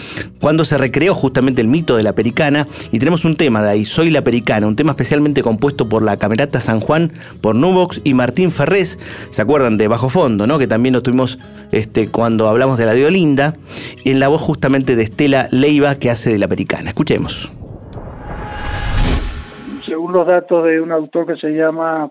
cuando 0.40 0.64
se 0.64 0.78
recreó 0.78 1.14
justamente 1.14 1.60
el 1.60 1.68
mito 1.68 1.96
de 1.96 2.02
la 2.02 2.12
pericana. 2.14 2.66
Y 2.90 2.98
tenemos 2.98 3.24
un 3.24 3.36
tema 3.36 3.62
de 3.62 3.70
ahí, 3.70 3.84
Soy 3.84 4.10
la 4.10 4.22
Pericana, 4.22 4.66
un 4.66 4.76
tema 4.76 4.90
especialmente 4.90 5.42
compuesto 5.42 5.88
por 5.88 6.02
la 6.02 6.16
Camerata 6.16 6.60
San 6.60 6.80
Juan, 6.80 7.12
por 7.40 7.54
Nubox 7.54 8.00
y 8.04 8.14
Martín 8.14 8.50
Ferrés. 8.50 8.98
¿Se 9.30 9.42
acuerdan 9.42 9.76
de 9.76 9.88
Bajo 9.88 10.08
Fondo, 10.08 10.46
no? 10.46 10.58
Que 10.58 10.66
también 10.66 10.94
lo 10.94 11.02
tuvimos 11.02 11.38
este, 11.70 12.08
cuando 12.08 12.48
hablamos 12.48 12.78
de 12.78 12.86
la 12.86 12.94
de 12.94 13.06
Olinda, 13.06 13.56
en 14.04 14.20
la 14.20 14.28
voz 14.28 14.40
justamente 14.40 14.96
de 14.96 15.02
Estela 15.02 15.48
Leiva, 15.50 15.96
que 15.96 16.10
hace 16.10 16.32
de 16.32 16.38
la 16.38 16.48
Pericana. 16.48 16.90
Escuchemos. 16.90 17.52
Según 19.86 20.12
los 20.12 20.26
datos 20.26 20.64
de 20.64 20.80
un 20.80 20.92
autor 20.92 21.26
que 21.26 21.36
se 21.36 21.50
llama 21.50 22.10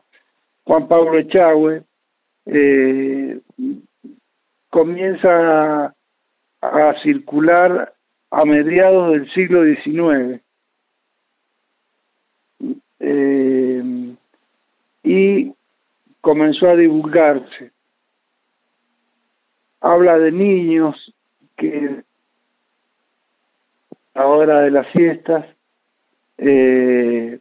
Juan 0.64 0.88
Pablo 0.88 1.18
Echagüe, 1.18 1.84
eh, 2.46 3.40
comienza 4.72 5.94
a, 6.62 6.94
circular 7.04 7.94
a 8.32 8.46
mediados 8.46 9.12
del 9.12 9.32
siglo 9.34 9.64
XIX. 9.64 10.42
Eh, 13.00 14.16
y 15.04 15.54
comenzó 16.22 16.70
a 16.70 16.76
divulgarse. 16.76 17.72
habla 19.82 20.18
de 20.18 20.32
niños 20.32 20.96
que 21.58 22.04
a 24.14 24.20
la 24.20 24.28
hora 24.28 24.62
de 24.62 24.72
las 24.72 24.88
siestas, 24.92 25.46
eh, 26.38 27.40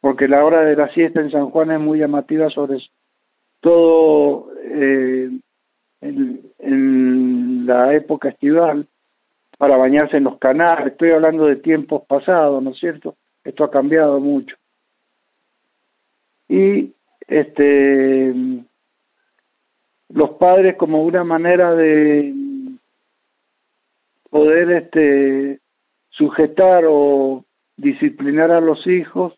porque 0.00 0.26
la 0.26 0.44
hora 0.44 0.62
de 0.62 0.76
la 0.76 0.88
siesta 0.88 1.20
en 1.20 1.30
San 1.30 1.50
Juan 1.50 1.70
es 1.70 1.80
muy 1.80 1.98
llamativa 1.98 2.50
sobre 2.50 2.78
todo 3.60 4.48
eh, 4.64 5.30
en, 6.04 7.66
la 7.66 7.94
época 7.94 8.28
estival 8.28 8.86
para 9.56 9.76
bañarse 9.76 10.18
en 10.18 10.24
los 10.24 10.38
canales. 10.38 10.88
Estoy 10.88 11.12
hablando 11.12 11.46
de 11.46 11.56
tiempos 11.56 12.02
pasados, 12.06 12.62
¿no 12.62 12.70
es 12.70 12.78
cierto? 12.78 13.16
Esto 13.42 13.64
ha 13.64 13.70
cambiado 13.70 14.20
mucho. 14.20 14.56
Y 16.48 16.92
este 17.26 18.34
los 20.10 20.30
padres 20.32 20.76
como 20.76 21.02
una 21.02 21.24
manera 21.24 21.74
de 21.74 22.32
poder 24.28 24.70
este 24.72 25.60
sujetar 26.10 26.84
o 26.86 27.44
disciplinar 27.76 28.50
a 28.52 28.60
los 28.60 28.86
hijos 28.86 29.32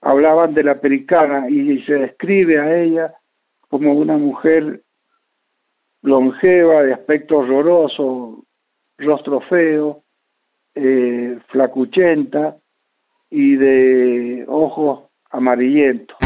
hablaban 0.00 0.54
de 0.54 0.62
la 0.62 0.80
pericana 0.80 1.50
y 1.50 1.82
se 1.82 1.94
describe 1.94 2.60
a 2.60 2.80
ella 2.80 3.14
como 3.68 3.92
una 3.94 4.16
mujer 4.16 4.82
longeva, 6.02 6.82
de 6.82 6.92
aspecto 6.92 7.38
horroroso, 7.38 8.44
rostro 8.98 9.40
feo, 9.40 10.02
eh, 10.74 11.38
flacuchenta 11.48 12.56
y 13.30 13.56
de 13.56 14.44
ojos 14.48 15.04
amarillentos. 15.30 16.25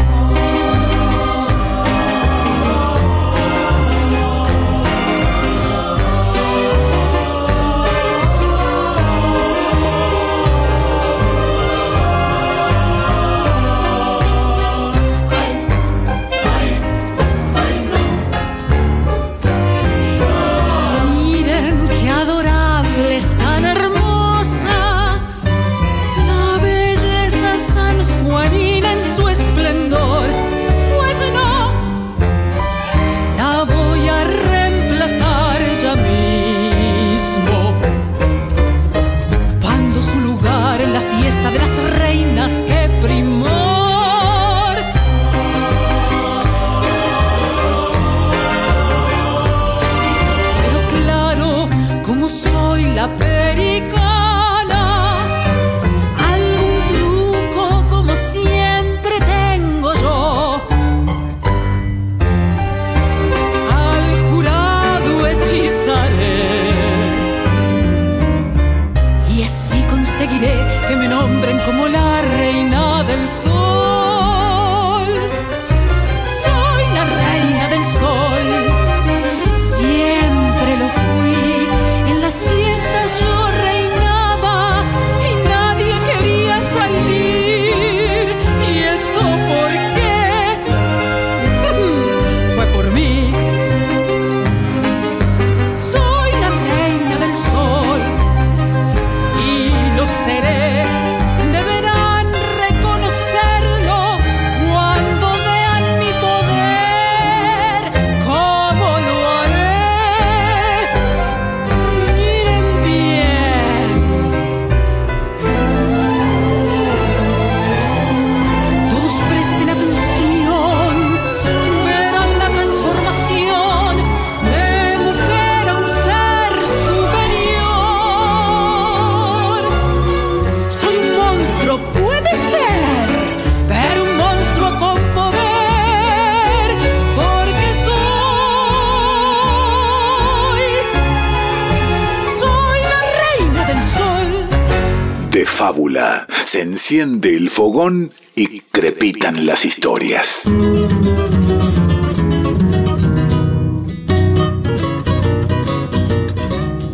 Se 146.45 146.61
enciende 146.61 147.35
el 147.35 147.49
fogón 147.49 148.11
y 148.35 148.61
crepitan 148.61 149.45
las 149.45 149.65
historias. 149.65 150.43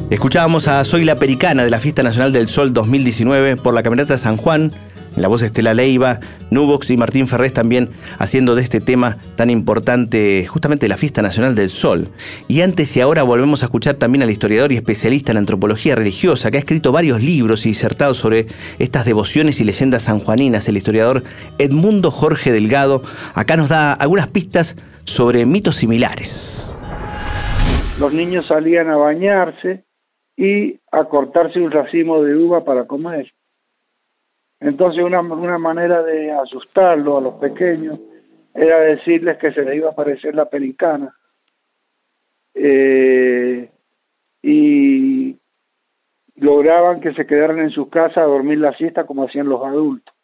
Escuchábamos 0.10 0.68
a 0.68 0.84
Soy 0.84 1.04
la 1.04 1.16
Pericana 1.16 1.64
de 1.64 1.70
la 1.70 1.80
Fiesta 1.80 2.04
Nacional 2.04 2.34
del 2.34 2.50
Sol 2.50 2.74
2019 2.74 3.58
por 3.58 3.74
la 3.74 3.84
Camerata 3.84 4.18
San 4.18 4.36
Juan 4.36 4.74
la 5.18 5.28
voz 5.28 5.42
de 5.42 5.48
Estela 5.48 5.74
Leiva, 5.74 6.20
Nubox 6.52 6.92
y 6.92 6.98
Martín 6.98 7.28
Ferrés 7.28 7.54
también 7.54 7.90
haciendo 8.20 8.56
de 8.56 8.62
este 8.62 8.80
tema 8.80 9.18
tan 9.36 9.50
importante 9.50 10.46
justamente 10.46 10.88
la 10.88 10.98
Fiesta 10.98 11.22
Nacional 11.22 11.56
del 11.56 11.70
Sol. 11.70 12.10
Y 12.48 12.62
antes 12.62 12.96
y 12.96 13.02
ahora 13.02 13.24
volvemos 13.24 13.64
a 13.64 13.66
escuchar 13.66 13.96
también 13.96 14.24
al 14.24 14.30
historiador 14.30 14.72
y 14.72 14.76
especialista 14.76 15.32
en 15.32 15.38
antropología 15.38 15.96
religiosa 15.96 16.52
que 16.52 16.58
ha 16.58 16.60
escrito 16.60 16.92
varios 16.92 17.22
libros 17.22 17.66
y 17.66 17.70
disertados 17.70 18.18
sobre 18.18 18.48
estas 18.80 19.06
devociones 19.06 19.60
y 19.60 19.64
leyendas 19.64 20.04
sanjuaninas, 20.04 20.70
el 20.70 20.78
historiador 20.78 21.24
Edmundo 21.58 22.12
Jorge 22.12 22.52
Delgado. 22.52 23.02
Acá 23.34 23.58
nos 23.58 23.70
da 23.70 23.94
algunas 23.94 24.28
pistas 24.28 24.78
sobre 25.04 25.46
mitos 25.46 25.76
similares. 25.76 26.72
Los 28.00 28.14
niños 28.14 28.46
salían 28.46 28.90
a 28.90 28.98
bañarse 28.98 29.84
y 30.36 30.80
a 30.92 31.06
cortarse 31.06 31.60
un 31.60 31.72
racimo 31.72 32.22
de 32.22 32.36
uva 32.36 32.64
para 32.64 32.86
comer. 32.86 33.32
Entonces 34.60 35.04
una, 35.04 35.22
una 35.22 35.58
manera 35.58 36.02
de 36.04 36.32
asustarlo 36.32 37.18
a 37.18 37.22
los 37.22 37.36
pequeños 37.36 38.00
era 38.54 38.80
decirles 38.80 39.38
que 39.38 39.54
se 39.54 39.62
les 39.62 39.76
iba 39.76 39.90
a 39.90 39.92
aparecer 39.92 40.34
la 40.34 40.50
pelicana. 40.50 41.16
Eh, 42.56 43.70
y 44.42 45.38
lograban 46.36 47.02
que 47.02 47.14
se 47.14 47.28
quedaran 47.28 47.60
en 47.60 47.70
sus 47.70 47.90
casas 47.90 48.18
a 48.18 48.24
dormir 48.24 48.58
la 48.58 48.76
siesta 48.76 49.06
como 49.06 49.26
hacían 49.26 49.48
los 49.48 49.64
adultos. 49.64 50.16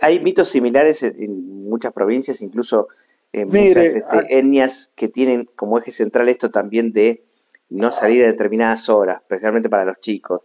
Hay 0.00 0.20
mitos 0.20 0.48
similares 0.48 1.02
en 1.02 1.68
muchas 1.68 1.92
provincias, 1.92 2.40
incluso 2.40 2.88
en 3.32 3.48
muchas 3.48 3.94
este, 3.94 4.38
etnias 4.38 4.92
que 4.96 5.08
tienen 5.08 5.44
como 5.56 5.78
eje 5.78 5.90
central 5.90 6.28
esto 6.28 6.50
también 6.50 6.92
de 6.92 7.24
no 7.68 7.90
salir 7.90 8.24
a 8.24 8.28
determinadas 8.28 8.88
horas, 8.88 9.20
especialmente 9.22 9.68
para 9.68 9.84
los 9.84 9.98
chicos. 10.00 10.42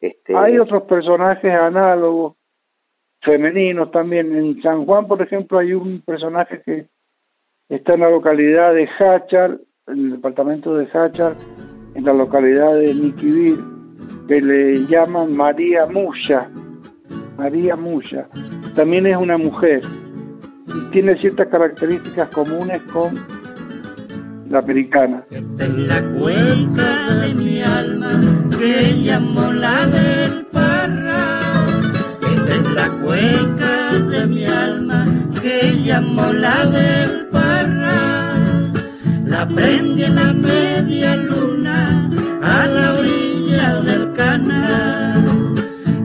Este... 0.00 0.36
Hay 0.36 0.58
otros 0.58 0.82
personajes 0.84 1.52
análogos 1.52 2.36
femeninos 3.24 3.90
también. 3.90 4.34
En 4.34 4.62
San 4.62 4.84
Juan, 4.84 5.06
por 5.06 5.20
ejemplo, 5.20 5.58
hay 5.58 5.72
un 5.72 6.00
personaje 6.02 6.62
que 6.64 6.86
está 7.68 7.94
en 7.94 8.00
la 8.00 8.10
localidad 8.10 8.74
de 8.74 8.88
Hachar, 8.98 9.58
en 9.88 9.98
el 9.98 10.10
departamento 10.12 10.76
de 10.76 10.86
Hachar, 10.92 11.34
en 11.94 12.04
la 12.04 12.12
localidad 12.12 12.74
de 12.76 12.94
Niquivir, 12.94 13.58
que 14.28 14.40
le 14.40 14.86
llaman 14.86 15.36
María 15.36 15.86
Muya. 15.86 16.48
María 17.36 17.76
Muya. 17.76 18.28
También 18.74 19.06
es 19.06 19.16
una 19.16 19.38
mujer 19.38 19.80
y 20.66 20.90
tiene 20.90 21.18
ciertas 21.20 21.48
características 21.48 22.28
comunes 22.28 22.80
con 22.92 23.14
la 24.50 24.58
americana. 24.58 25.24
La 25.30 26.02
cuenca 26.18 27.14
de 27.20 27.34
mi 27.34 27.60
alma 27.62 28.20
que 28.50 28.92
llamo 28.94 29.52
la 29.52 29.86
del 29.86 30.44
llamo 35.84 36.32
la 36.32 36.64
del 36.66 37.26
Parra. 37.30 38.32
La 39.26 39.46
prendí 39.46 40.04
en 40.04 40.14
la 40.14 40.32
media 40.32 41.16
luna 41.16 42.08
a 42.42 42.66
la 42.66 42.94
orilla 42.94 43.82
del 43.82 44.12
canal. 44.14 45.54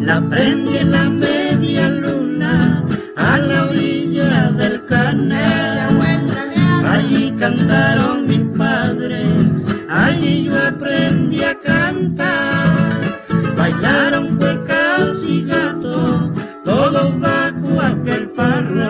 La 0.02 0.22
prendí 0.30 0.78
en 0.78 0.92
la 0.92 1.10
media 1.10 1.88
luna 1.90 2.84
a 3.16 3.38
la 3.38 3.66
orilla 3.68 4.52
del 4.52 4.86
canal. 4.86 6.28
Allí 6.86 7.32
cantaron 7.40 8.28
mis 8.28 8.46
padres, 8.58 9.28
allí 9.90 10.44
yo 10.44 10.56
aprendí 10.72 11.42
a 11.44 11.56
cantar. 11.56 13.00
Bailaron 13.56 14.38
cuecas 14.38 15.24
y 15.26 15.46
gatos, 15.46 16.34
todos 16.66 17.20
bajo 17.20 17.82
aquel 17.82 18.28
parral. 18.30 18.89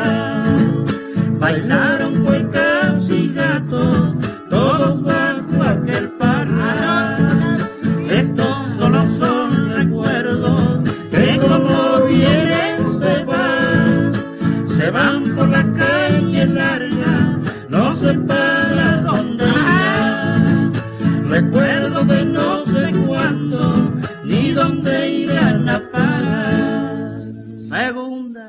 Sé 17.99 18.13
para 18.13 19.01
dónde. 19.01 19.45
Recuerdo 21.29 22.03
de 22.05 22.25
no 22.25 22.65
sé 22.65 22.91
cuándo, 23.05 23.93
ni 24.23 24.51
dónde 24.51 25.09
irán 25.09 25.67
a 25.67 25.79
parar. 25.91 27.21
Segunda. 27.57 28.45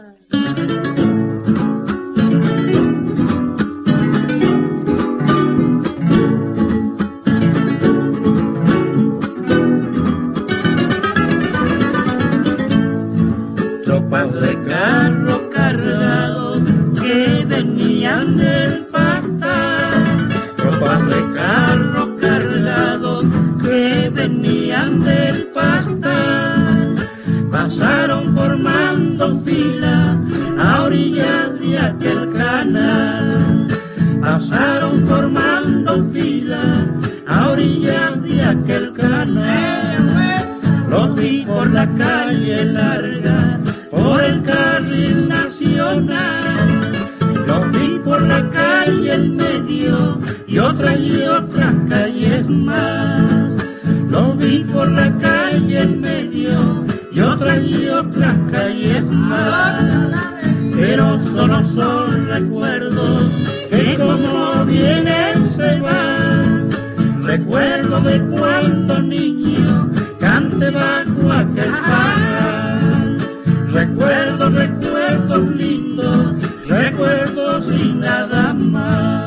tropas 13.84 14.32
de 14.40 14.52
carro 14.68 15.50
cargados 15.50 16.62
que 17.00 17.44
venían 17.44 18.36
del 18.36 18.79
venían 24.80 25.04
del 25.04 25.46
pastar, 25.48 26.94
pasaron 27.50 28.34
formando 28.34 29.40
fila 29.40 30.18
a 30.58 30.82
orillas 30.82 31.58
de 31.60 31.78
aquel 31.78 32.32
canal, 32.32 33.66
pasaron 34.20 35.06
formando 35.06 36.08
fila 36.10 36.86
a 37.26 37.50
orillas 37.50 38.22
de 38.22 38.42
aquel 38.42 38.92
canal. 38.92 40.46
Los 40.88 41.14
vi 41.14 41.44
por 41.46 41.70
la 41.70 41.86
calle 41.96 42.64
larga, 42.64 43.60
por 43.90 44.20
el 44.20 44.42
carril 44.42 45.28
nacional. 45.28 46.92
Los 47.46 47.72
vi 47.72 47.98
por 48.04 48.22
la 48.22 48.48
calle 48.50 49.14
el 49.14 49.30
medio 49.30 50.20
y 50.48 50.58
otras 50.58 50.98
y 50.98 51.22
otras 51.22 51.74
calles 51.88 52.48
más. 52.48 53.49
Los 54.10 54.36
vi 54.38 54.64
por 54.64 54.90
la 54.90 55.08
calle 55.18 55.78
el 55.82 55.96
medio 55.98 56.84
y 57.12 57.20
otras 57.20 57.62
y 57.62 57.86
otras 57.88 58.34
calles 58.50 59.08
más. 59.12 60.10
Pero 60.74 61.18
solo 61.22 61.64
son 61.64 62.26
recuerdos 62.26 63.32
que 63.70 63.96
como 63.96 64.64
vienen 64.64 65.48
se 65.54 65.80
van. 65.80 66.70
Recuerdo 67.22 68.00
de 68.00 68.20
cuando 68.36 69.00
niño 69.00 69.88
cante 70.18 70.70
bajo 70.70 71.32
aquel 71.32 71.70
pajar. 71.70 73.16
Recuerdo, 73.72 74.50
recuerdos 74.50 75.48
lindos, 75.54 76.34
recuerdos 76.66 77.68
y 77.72 77.92
nada 77.92 78.54
más. 78.54 79.19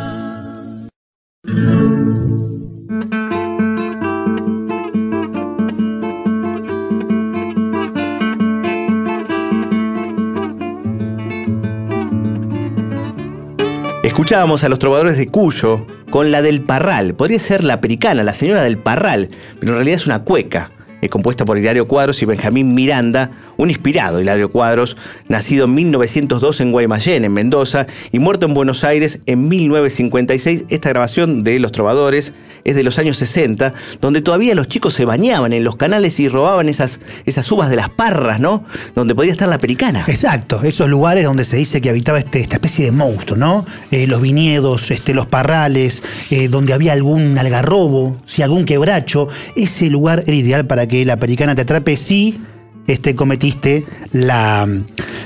Escuchábamos 14.13 14.63
a 14.63 14.69
los 14.69 14.77
trovadores 14.77 15.17
de 15.17 15.27
Cuyo 15.27 15.87
con 16.11 16.29
la 16.29 16.43
del 16.43 16.61
Parral. 16.61 17.15
Podría 17.15 17.39
ser 17.39 17.63
la 17.63 17.81
pericana, 17.81 18.21
la 18.21 18.35
señora 18.35 18.61
del 18.61 18.77
Parral, 18.77 19.29
pero 19.59 19.71
en 19.71 19.77
realidad 19.79 19.95
es 19.95 20.05
una 20.05 20.19
cueca. 20.19 20.69
Es 21.01 21.09
compuesta 21.09 21.45
por 21.45 21.57
Hilario 21.57 21.87
Cuadros 21.87 22.21
y 22.21 22.27
Benjamín 22.27 22.75
Miranda, 22.75 23.31
un 23.57 23.69
inspirado 23.69 24.21
Hilario 24.21 24.51
Cuadros, 24.51 24.97
nacido 25.27 25.65
en 25.65 25.75
1902 25.75 26.61
en 26.61 26.71
Guaymallén, 26.71 27.25
en 27.25 27.33
Mendoza, 27.33 27.87
y 28.11 28.19
muerto 28.19 28.45
en 28.45 28.53
Buenos 28.53 28.83
Aires 28.83 29.19
en 29.25 29.47
1956. 29.47 30.65
Esta 30.69 30.89
grabación 30.89 31.43
de 31.43 31.59
Los 31.59 31.71
Trovadores 31.71 32.33
es 32.63 32.75
de 32.75 32.83
los 32.83 32.97
años 32.99 33.17
60, 33.17 33.73
donde 34.01 34.21
todavía 34.21 34.55
los 34.55 34.67
chicos 34.67 34.93
se 34.93 35.05
bañaban 35.05 35.53
en 35.53 35.63
los 35.63 35.75
canales 35.75 36.19
y 36.19 36.29
robaban 36.29 36.69
esas, 36.69 36.99
esas 37.25 37.51
uvas 37.51 37.69
de 37.69 37.75
las 37.75 37.89
parras, 37.89 38.39
¿no? 38.39 38.63
Donde 38.95 39.15
podía 39.15 39.31
estar 39.31 39.49
la 39.49 39.57
pericana. 39.57 40.03
Exacto, 40.07 40.61
esos 40.63 40.89
lugares 40.89 41.25
donde 41.25 41.45
se 41.45 41.57
dice 41.57 41.81
que 41.81 41.89
habitaba 41.89 42.19
este, 42.19 42.39
esta 42.39 42.55
especie 42.55 42.85
de 42.85 42.91
monstruo, 42.91 43.37
¿no? 43.37 43.65
Eh, 43.91 44.07
los 44.07 44.21
viñedos, 44.21 44.91
este, 44.91 45.13
los 45.13 45.25
parrales, 45.25 46.03
eh, 46.31 46.47
donde 46.47 46.73
había 46.73 46.93
algún 46.93 47.37
algarrobo, 47.37 48.17
si 48.25 48.41
algún 48.41 48.65
quebracho, 48.65 49.27
ese 49.55 49.89
lugar 49.89 50.23
era 50.25 50.35
ideal 50.35 50.65
para 50.65 50.87
que 50.87 51.05
la 51.05 51.17
pericana 51.17 51.55
te 51.55 51.61
atrape 51.61 51.97
si 51.97 52.39
este, 52.87 53.15
cometiste 53.15 53.85
la, 54.11 54.67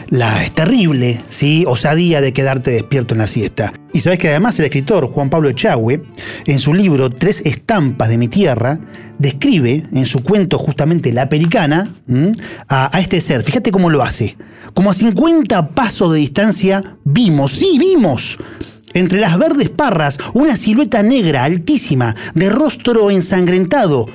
la 0.09 0.49
terrible 0.53 1.21
¿sí? 1.29 1.63
osadía 1.67 2.21
de 2.21 2.33
quedarte 2.33 2.71
despierto 2.71 3.13
en 3.13 3.19
la 3.19 3.27
siesta. 3.27 3.73
Y 3.93 3.99
sabes 3.99 4.19
que 4.19 4.29
además 4.29 4.59
el 4.59 4.65
escritor 4.65 5.07
Juan 5.07 5.29
Pablo 5.29 5.49
Echagüe, 5.49 6.03
en 6.45 6.59
su 6.59 6.73
libro 6.73 7.09
Tres 7.09 7.41
estampas 7.45 8.09
de 8.09 8.17
mi 8.17 8.27
tierra, 8.27 8.79
describe 9.17 9.85
en 9.91 10.05
su 10.05 10.21
cuento 10.21 10.57
justamente 10.57 11.11
La 11.11 11.29
Pericana 11.29 11.93
a, 12.67 12.95
a, 12.95 12.99
este 12.99 13.21
ser. 13.21 13.43
Fíjate 13.43 13.71
cómo 13.71 13.89
lo 13.89 14.03
hace. 14.03 14.37
Como 14.73 14.91
a 14.91 14.93
50 14.93 15.69
pasos 15.69 16.13
de 16.13 16.19
distancia 16.19 16.97
vimos, 17.03 17.53
sí, 17.53 17.77
vimos. 17.79 18.37
Entre 18.93 19.19
las 19.19 19.37
verdes 19.37 19.69
parras, 19.69 20.17
una 20.33 20.55
silueta 20.55 21.03
negra 21.03 21.43
altísima, 21.43 22.15
de 22.33 22.49
rostro 22.49 23.11
ensangrentado, 23.11 24.07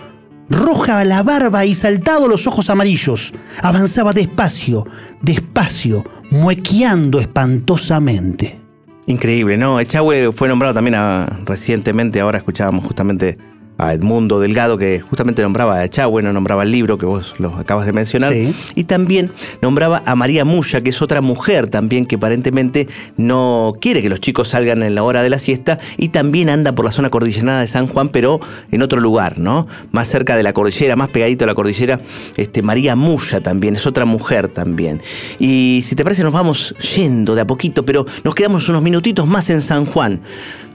roja 0.52 1.04
la 1.04 1.22
barba 1.22 1.64
y 1.64 1.74
saltado 1.74 2.28
los 2.28 2.46
ojos 2.46 2.70
amarillos. 2.70 3.32
Avanzaba 3.62 4.12
despacio, 4.12 4.86
despacio, 5.20 6.04
muequeando 6.30 7.18
espantosamente. 7.18 8.60
Increíble, 9.06 9.56
¿no? 9.56 9.80
Echagüe 9.80 10.30
fue 10.32 10.48
nombrado 10.48 10.74
también 10.74 10.94
a, 10.94 11.26
recientemente, 11.44 12.20
ahora 12.20 12.38
escuchábamos 12.38 12.84
justamente 12.84 13.36
a 13.78 13.92
Edmundo 13.92 14.40
Delgado, 14.40 14.78
que 14.78 15.00
justamente 15.00 15.42
nombraba 15.42 15.76
a 15.76 15.85
Echagüe, 15.85 16.22
no 16.22 16.32
nombraba 16.32 16.62
el 16.62 16.70
libro 16.70 16.98
que 16.98 17.06
vos 17.06 17.35
lo 17.38 17.54
acabas 17.56 17.87
de 17.87 17.92
mencionar. 17.92 18.32
Sí. 18.32 18.54
Y 18.74 18.85
también 18.85 19.32
nombraba 19.61 20.02
a 20.06 20.14
María 20.14 20.44
Muya, 20.44 20.80
que 20.80 20.90
es 20.90 21.02
otra 21.02 21.20
mujer 21.20 21.68
también 21.68 22.06
que 22.06 22.16
aparentemente 22.16 22.88
no 23.16 23.74
quiere 23.80 24.02
que 24.02 24.08
los 24.08 24.20
chicos 24.20 24.48
salgan 24.48 24.82
en 24.82 24.94
la 24.94 25.02
hora 25.02 25.22
de 25.22 25.30
la 25.30 25.38
siesta 25.38 25.78
y 25.96 26.11
también 26.11 26.48
anda 26.48 26.74
por 26.74 26.85
la 26.85 26.92
zona 26.92 27.11
cordillerana 27.11 27.61
de 27.61 27.66
San 27.66 27.87
Juan, 27.87 28.08
pero 28.08 28.40
en 28.70 28.82
otro 28.82 29.00
lugar, 29.00 29.38
¿no? 29.38 29.66
Más 29.90 30.08
cerca 30.08 30.37
de 30.37 30.42
la 30.42 30.52
cordillera, 30.52 30.96
más 30.96 31.08
pegadito 31.11 31.44
a 31.44 31.48
la 31.48 31.54
cordillera, 31.54 32.00
este, 32.37 32.62
María 32.62 32.94
Muya 32.94 33.40
también, 33.40 33.76
es 33.76 33.87
otra 33.87 34.04
mujer 34.04 34.48
también. 34.48 35.02
Y 35.38 35.80
si 35.85 35.96
te 35.96 36.04
parece, 36.04 36.22
nos 36.22 36.32
vamos 36.32 36.74
yendo 36.96 37.35
de 37.35 37.40
a 37.40 37.46
poquito, 37.46 37.85
pero 37.85 38.06
nos 38.24 38.35
quedamos 38.35 38.68
unos 38.68 38.82
minutitos 38.82 39.26
más 39.26 39.50
en 39.50 39.62
San 39.62 39.87
Juan 39.87 40.20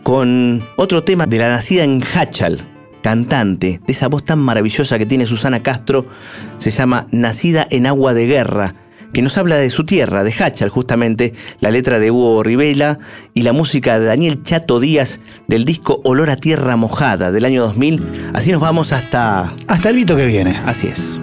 con 0.03 0.65
otro 0.77 1.03
tema 1.03 1.25
de 1.25 1.37
la 1.37 1.49
nacida 1.49 1.83
en 1.83 2.01
Hachal, 2.01 2.65
cantante, 3.07 3.79
de 3.87 3.93
esa 3.93 4.09
voz 4.09 4.25
tan 4.25 4.37
maravillosa 4.37 4.97
que 4.97 5.05
tiene 5.05 5.25
Susana 5.25 5.63
Castro, 5.63 6.07
se 6.57 6.71
llama 6.71 7.07
Nacida 7.11 7.65
en 7.69 7.87
Agua 7.87 8.13
de 8.13 8.27
Guerra, 8.27 8.75
que 9.13 9.21
nos 9.21 9.37
habla 9.37 9.55
de 9.55 9.69
su 9.69 9.85
tierra, 9.85 10.25
de 10.25 10.33
Hachal 10.37 10.67
justamente, 10.67 11.33
la 11.61 11.71
letra 11.71 11.99
de 11.99 12.11
Hugo 12.11 12.43
Rivela 12.43 12.99
y 13.33 13.43
la 13.43 13.53
música 13.53 13.97
de 13.97 14.07
Daniel 14.07 14.43
Chato 14.43 14.81
Díaz 14.81 15.21
del 15.47 15.63
disco 15.63 16.01
Olor 16.03 16.29
a 16.29 16.35
Tierra 16.35 16.75
Mojada 16.75 17.31
del 17.31 17.45
año 17.45 17.61
2000. 17.61 18.31
Así 18.33 18.51
nos 18.51 18.59
vamos 18.59 18.91
hasta... 18.91 19.53
Hasta 19.67 19.89
el 19.89 19.95
vito 19.95 20.17
que 20.17 20.25
viene. 20.25 20.59
Así 20.65 20.87
es. 20.87 21.17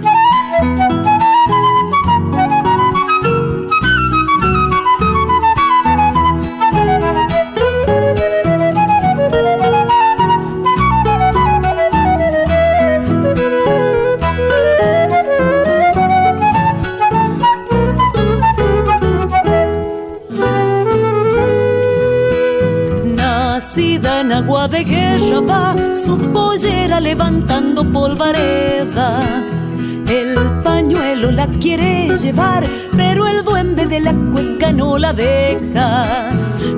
Su 26.05 26.17
pollera 26.33 27.01
levantando 27.01 27.85
polvareda. 27.93 29.21
El 30.09 30.63
pañuelo 30.63 31.33
la 31.33 31.49
quiere 31.49 32.17
llevar, 32.19 32.65
pero 32.97 33.27
el 33.27 33.43
duende 33.43 33.87
de 33.87 34.01
la 34.01 34.15
cuenca 34.33 34.73
no 34.73 34.97
la 34.97 35.13
deja. 35.13 36.31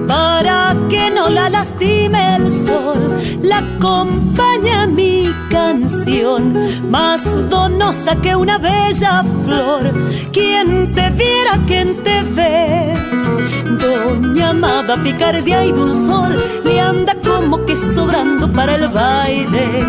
Para 0.07 0.75
que 0.89 1.11
no 1.11 1.29
la 1.29 1.51
lastime 1.51 2.37
el 2.37 2.67
sol, 2.67 3.17
la 3.43 3.59
acompaña 3.59 4.87
mi 4.87 5.29
canción, 5.51 6.55
más 6.89 7.23
donosa 7.51 8.17
que 8.23 8.35
una 8.37 8.57
bella 8.59 9.23
flor. 9.45 9.93
Quien 10.33 10.93
te 10.95 11.11
viera, 11.11 11.61
quien 11.67 12.03
te 12.03 12.23
ve. 12.23 13.16
Doña 13.79 14.51
amada, 14.51 14.97
picardía 15.03 15.65
y 15.65 15.73
dulzor, 15.73 16.31
le 16.65 16.81
anda 16.81 17.15
como 17.25 17.65
que 17.65 17.77
sobrando 17.95 18.51
para 18.53 18.77
el 18.77 18.89
baile. 18.89 19.85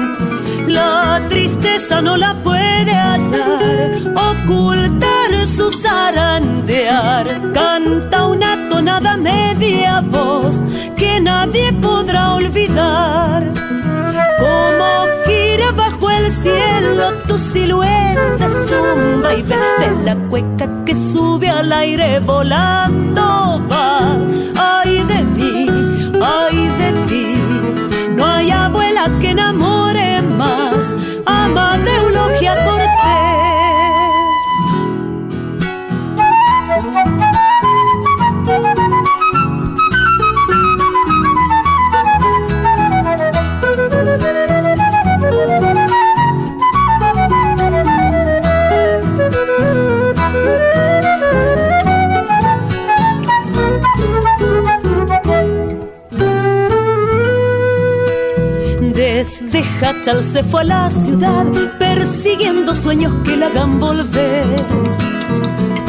La 0.68 1.22
tristeza 1.30 2.02
no 2.02 2.18
la 2.18 2.34
puede 2.44 2.92
hallar, 2.92 4.02
ocultar 4.16 5.48
su 5.48 5.72
zarandear. 5.72 7.54
Canta 7.54 8.28
una 8.28 8.68
tonada 8.70 9.16
media 9.16 10.02
voz 10.02 10.58
que 10.98 11.20
nadie 11.22 11.72
podrá 11.74 12.34
olvidar. 12.34 13.54
Como 14.40 14.88
gira 15.26 15.72
el 16.28 16.34
cielo 16.34 17.13
tu 17.28 17.40
silueta 17.40 18.48
zumba 18.68 19.34
y 19.34 19.44
de 19.44 19.58
la 20.04 20.16
cueca 20.30 20.68
que 20.86 20.96
sube 20.96 21.50
al 21.50 21.72
aire 21.72 22.20
volando 22.20 23.62
va. 23.72 24.18
Ay 24.56 25.04
de 25.12 25.24
mí, 25.36 25.68
ay 26.22 26.58
de 26.82 26.90
ti, 27.08 27.26
no 28.16 28.26
hay 28.26 28.52
abuela 28.52 29.04
que 29.22 29.30
enamore 29.30 29.97
Hachal 59.98 60.24
se 60.24 60.44
fue 60.44 60.62
a 60.62 60.66
la 60.66 60.90
ciudad 60.90 61.46
persiguiendo 61.80 62.76
sueños 62.76 63.14
que 63.26 63.36
la 63.36 63.48
hagan 63.48 63.80
volver. 63.80 64.46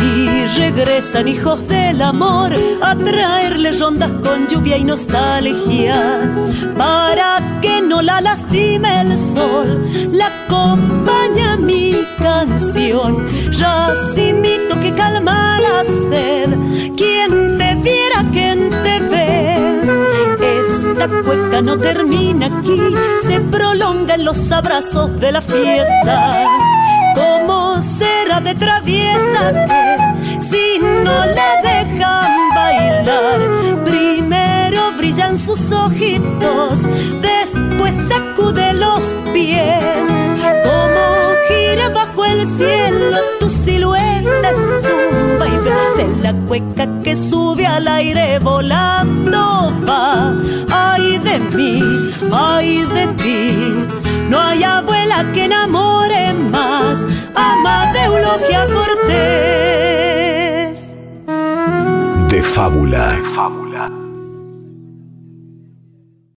Y 0.02 0.46
regresan 0.58 1.28
hijos 1.28 1.66
del 1.68 2.00
amor 2.00 2.52
a 2.80 2.96
traerle 2.96 3.72
rondas 3.72 4.10
con 4.22 4.46
lluvia 4.46 4.76
y 4.78 4.84
nostalgia. 4.84 6.32
Para 6.76 7.60
que 7.60 7.80
no 7.82 8.00
la 8.02 8.20
lastime 8.20 9.02
el 9.02 9.18
sol, 9.34 9.86
la 10.12 10.26
acompaña 10.44 11.56
mi 11.56 11.96
canción. 12.18 13.26
Racimito 13.58 14.78
que 14.80 14.94
calma 14.94 15.60
la 15.60 15.84
sed. 16.08 16.50
Quien 16.96 17.58
te 17.58 17.74
viera, 17.76 18.24
quien 18.32 18.70
te 18.70 19.00
ve. 19.00 19.58
Esta 20.40 21.08
cueca 21.22 21.47
no 21.62 21.76
termina 21.76 22.46
aquí, 22.46 22.80
se 23.26 23.40
prolonga 23.40 24.14
en 24.14 24.24
los 24.24 24.52
abrazos 24.52 25.18
de 25.20 25.32
la 25.32 25.40
fiesta. 25.40 26.46
Como 27.14 27.82
será 27.98 28.40
de 28.40 28.54
traviesa 28.54 29.66
que 29.66 30.40
si 30.40 30.78
no 30.78 31.26
la 31.26 31.60
dejan 31.62 32.48
bailar, 32.54 33.40
primero 33.84 34.92
brillan 34.96 35.38
sus 35.38 35.72
ojitos, 35.72 36.80
después 37.20 37.94
sacude 38.08 38.72
los 38.74 39.00
pies. 39.32 39.84
Como 40.62 41.34
gira 41.48 41.88
bajo 41.88 42.24
el 42.24 42.46
cielo 42.56 43.37
silueta 43.64 44.50
zumba 44.84 45.46
y 45.46 45.56
de, 45.66 45.72
de 45.98 46.06
la 46.22 46.32
cueca 46.46 46.84
que 47.02 47.16
sube 47.16 47.66
al 47.66 47.86
aire 47.88 48.38
volando 48.38 49.72
va. 49.88 50.32
Ay 50.70 51.18
de 51.18 51.38
mí, 51.56 51.82
ay 52.32 52.84
de 52.94 53.06
ti, 53.22 53.42
no 54.30 54.38
hay 54.40 54.62
abuela 54.62 55.24
que 55.32 55.44
enamore 55.44 56.32
más. 56.34 56.98
Ama 57.34 57.92
de 57.92 58.00
Eulogia 58.04 58.66
Cortés. 58.74 59.18
De 62.28 62.42
fábula. 62.42 63.08
De 63.12 63.22
fábula. 63.36 63.67